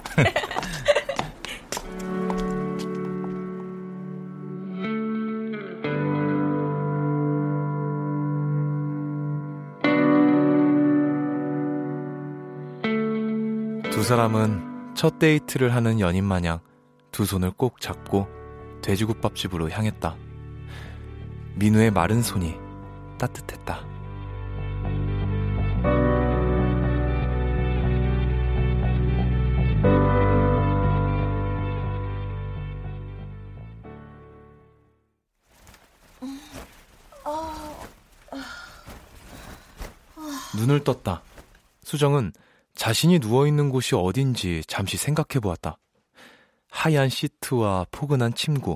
두 13.94 14.02
사람은 14.02 14.96
첫 14.96 15.20
데이트를 15.20 15.76
하는 15.76 16.00
연인 16.00 16.26
마냥 16.26 16.60
두 17.12 17.26
손을 17.26 17.52
꼭 17.52 17.80
잡고 17.80 18.28
돼지국밥집으로 18.82 19.70
향했다. 19.70 20.16
민우의 21.58 21.92
마른 21.92 22.24
손이 22.24 22.56
따뜻했다. 23.20 23.86
눈을 40.58 40.84
떴다. 40.84 41.22
수정은 41.84 42.34
자신이 42.84 43.20
누워있는 43.20 43.70
곳이 43.70 43.96
어딘지 43.96 44.62
잠시 44.68 44.98
생각해 44.98 45.40
보았다. 45.42 45.78
하얀 46.70 47.08
시트와 47.08 47.86
포근한 47.92 48.34
침구, 48.34 48.76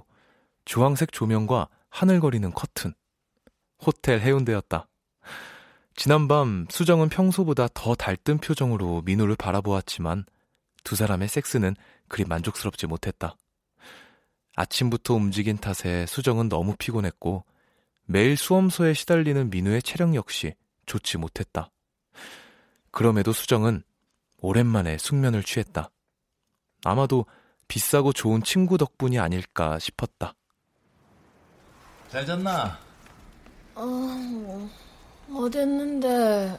주황색 0.64 1.12
조명과 1.12 1.68
하늘거리는 1.90 2.50
커튼. 2.54 2.94
호텔 3.86 4.22
해운대였다. 4.22 4.88
지난밤 5.98 6.68
수정은 6.70 7.10
평소보다 7.10 7.68
더 7.74 7.96
달뜬 7.96 8.38
표정으로 8.38 9.02
민우를 9.02 9.36
바라보았지만 9.36 10.24
두 10.86 10.96
사람의 10.96 11.28
섹스는 11.28 11.76
그리 12.08 12.24
만족스럽지 12.24 12.88
못했다. 12.88 13.36
아침부터 14.56 15.16
움직인 15.16 15.58
탓에 15.58 16.06
수정은 16.06 16.48
너무 16.48 16.78
피곤했고 16.80 17.44
매일 18.06 18.38
수험소에 18.38 18.94
시달리는 18.94 19.50
민우의 19.50 19.84
체력 19.84 20.16
역시 20.16 20.54
좋지 20.86 21.18
못했다. 21.18 21.72
그럼에도 22.92 23.34
수정은 23.34 23.84
오랜만에 24.40 24.98
숙면을 24.98 25.44
취했다. 25.44 25.90
아마도 26.84 27.26
비싸고 27.68 28.14
좋은 28.14 28.44
친구 28.44 28.78
덕분이 28.78 29.20
아닐까 29.20 29.78
싶었다. 29.80 30.34
잘 32.10 32.26
잤나? 32.26 32.78
어, 33.76 34.70
어딨는데? 35.34 36.58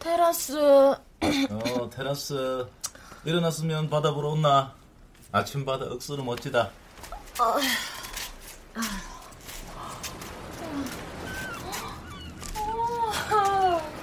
테라스. 0.00 0.58
어, 0.60 1.90
테라스. 1.90 2.66
일어났으면 3.24 3.88
바다 3.88 4.12
보러 4.12 4.30
온나? 4.30 4.74
아침 5.32 5.64
바다 5.64 5.86
억수로 5.86 6.24
멋지다. 6.24 6.70
어, 7.40 7.56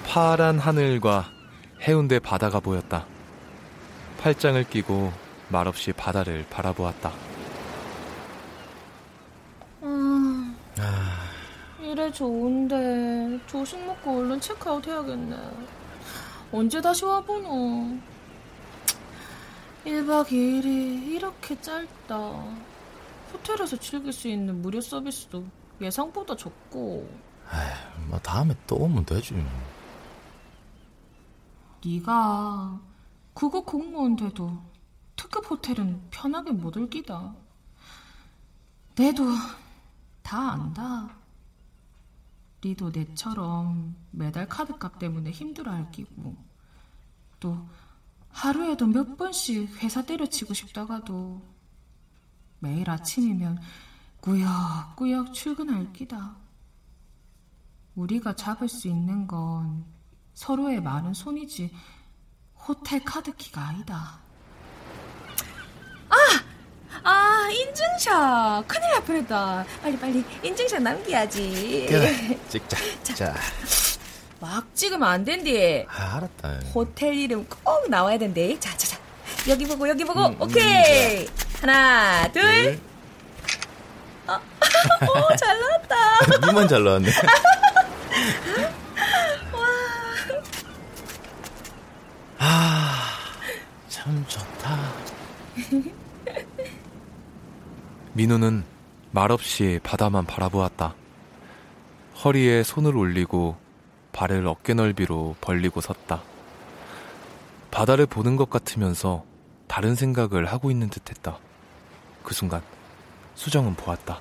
파란 0.07 0.59
하늘과 0.59 1.40
해운대 1.81 2.19
바다가 2.19 2.59
보였다. 2.59 3.05
팔짱을 4.19 4.65
끼고 4.65 5.11
말없이 5.49 5.91
바다를 5.91 6.45
바라보았다. 6.49 7.11
음, 9.83 10.55
이래 11.81 12.11
좋은데 12.11 13.39
조식 13.47 13.83
먹고 13.83 14.19
얼른 14.19 14.39
체크아웃 14.39 14.85
해야겠네. 14.85 15.35
언제 16.51 16.79
다시 16.79 17.03
와보노? 17.03 17.97
1박 19.85 20.27
2일이 20.27 21.07
이렇게 21.07 21.59
짧다. 21.59 22.17
호텔에서 23.33 23.75
즐길 23.77 24.13
수 24.13 24.27
있는 24.27 24.61
무료 24.61 24.79
서비스도 24.79 25.43
예상보다 25.81 26.35
적고 26.35 27.09
뭐 28.07 28.19
다음에 28.19 28.53
또 28.67 28.75
오면 28.75 29.05
되지. 29.05 29.33
네가 31.83 32.79
그거 33.33 33.63
공무원 33.63 34.15
돼도 34.15 34.61
특급 35.15 35.49
호텔은 35.49 36.09
편하게 36.11 36.51
못 36.51 36.77
올기다. 36.77 37.35
내도 38.95 39.25
다 40.21 40.51
안다. 40.51 41.15
니도 42.63 42.91
내처럼 42.91 43.95
매달 44.11 44.47
카드값 44.47 44.99
때문에 44.99 45.31
힘들어할 45.31 45.91
끼고 45.91 46.35
또 47.39 47.67
하루에도 48.29 48.85
몇 48.85 49.17
번씩 49.17 49.83
회사 49.83 50.03
때려치고 50.03 50.53
싶다가도 50.53 51.41
매일 52.59 52.89
아침이면 52.89 53.59
꾸역꾸역 54.21 55.33
출근할 55.33 55.91
끼다. 55.93 56.37
우리가 57.95 58.35
잡을 58.35 58.69
수 58.69 58.87
있는 58.87 59.25
건 59.25 59.85
서로의 60.33 60.81
많은 60.81 61.13
손이지. 61.13 61.71
호텔 62.67 63.03
카드키가 63.03 63.61
아니다. 63.61 64.19
아! 67.03 67.49
인증샷! 67.49 68.67
큰일 68.67 68.81
날 68.91 69.03
뻔했다. 69.03 69.65
빨리 69.81 69.97
빨리 69.97 70.25
인증샷 70.43 70.81
남겨야지. 70.81 71.85
그래, 71.89 72.39
찍자. 72.49 72.77
자, 73.15 73.35
막 74.39 74.73
찍으면 74.75 75.07
안 75.07 75.23
된디. 75.25 75.85
아, 75.89 76.17
알았다. 76.17 76.59
호텔 76.73 77.15
이름 77.15 77.45
꼭 77.63 77.89
나와야 77.89 78.17
된대. 78.17 78.57
자 78.59 78.69
자 78.77 78.87
자. 78.89 78.99
여기 79.47 79.65
보고 79.65 79.87
여기 79.89 80.03
보고. 80.03 80.27
음, 80.27 80.35
오케이. 80.41 81.27
하나 81.59 82.31
둘. 82.31 82.79
어, 84.27 84.33
오, 85.01 85.35
잘 85.35 85.59
나왔다. 85.59 85.95
니만 86.47 86.67
잘 86.67 86.83
나왔네. 86.83 87.09
아, 92.43 93.03
참 93.87 94.25
좋다. 94.27 94.75
민우는 98.13 98.63
말없이 99.11 99.79
바다만 99.83 100.25
바라보았다. 100.25 100.95
허리에 102.23 102.63
손을 102.63 102.97
올리고 102.97 103.57
발을 104.11 104.47
어깨 104.47 104.73
넓이로 104.73 105.35
벌리고 105.39 105.81
섰다. 105.81 106.23
바다를 107.69 108.07
보는 108.07 108.37
것 108.37 108.49
같으면서 108.49 109.23
다른 109.67 109.93
생각을 109.93 110.47
하고 110.47 110.71
있는 110.71 110.89
듯 110.89 111.11
했다. 111.11 111.37
그 112.23 112.33
순간 112.33 112.63
수정은 113.35 113.75
보았다. 113.75 114.19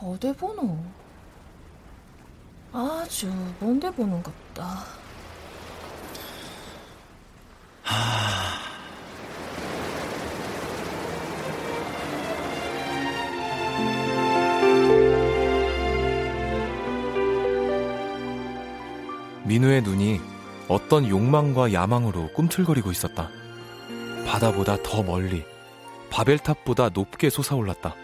어디 0.00 0.32
보노? 0.32 0.78
아주 2.78 3.32
먼데 3.58 3.90
보는 3.90 4.22
같다 4.22 4.84
민우의 19.44 19.80
눈이 19.80 20.20
어떤 20.68 21.08
욕망과 21.08 21.72
야망으로 21.72 22.32
꿈틀거리고 22.34 22.90
있었다. 22.90 23.30
바다보다 24.26 24.82
더 24.82 25.02
멀리, 25.04 25.44
바벨탑보다 26.10 26.90
높게 26.90 27.30
솟아올랐다. 27.30 27.94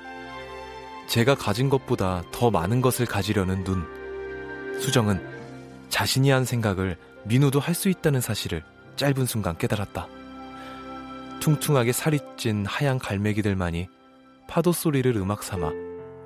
제가 1.09 1.35
가진 1.35 1.69
것보다 1.69 2.23
더 2.31 2.51
많은 2.51 2.81
것을 2.81 3.05
가지려는 3.05 3.65
눈. 3.65 3.92
수정은 4.81 5.21
자신이 5.89 6.31
한 6.31 6.45
생각을 6.45 6.97
민우도 7.25 7.61
할 7.61 7.75
수 7.75 7.89
있다는 7.89 8.21
사실을 8.21 8.63
짧은 8.97 9.27
순간 9.27 9.57
깨달았다. 9.57 10.09
퉁퉁하게 11.41 11.93
살이 11.93 12.21
찐 12.37 12.65
하얀 12.67 12.99
갈매기들만이 12.99 13.89
파도 14.49 14.73
소리를 14.73 15.15
음악 15.17 15.43
삼아 15.43 15.71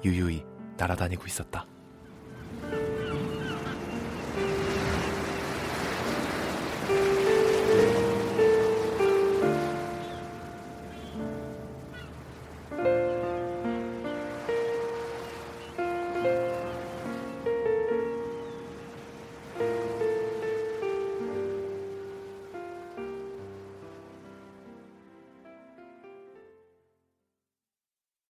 유유히 0.05 0.45
날아다니고 0.77 1.27
있었다. 1.27 1.67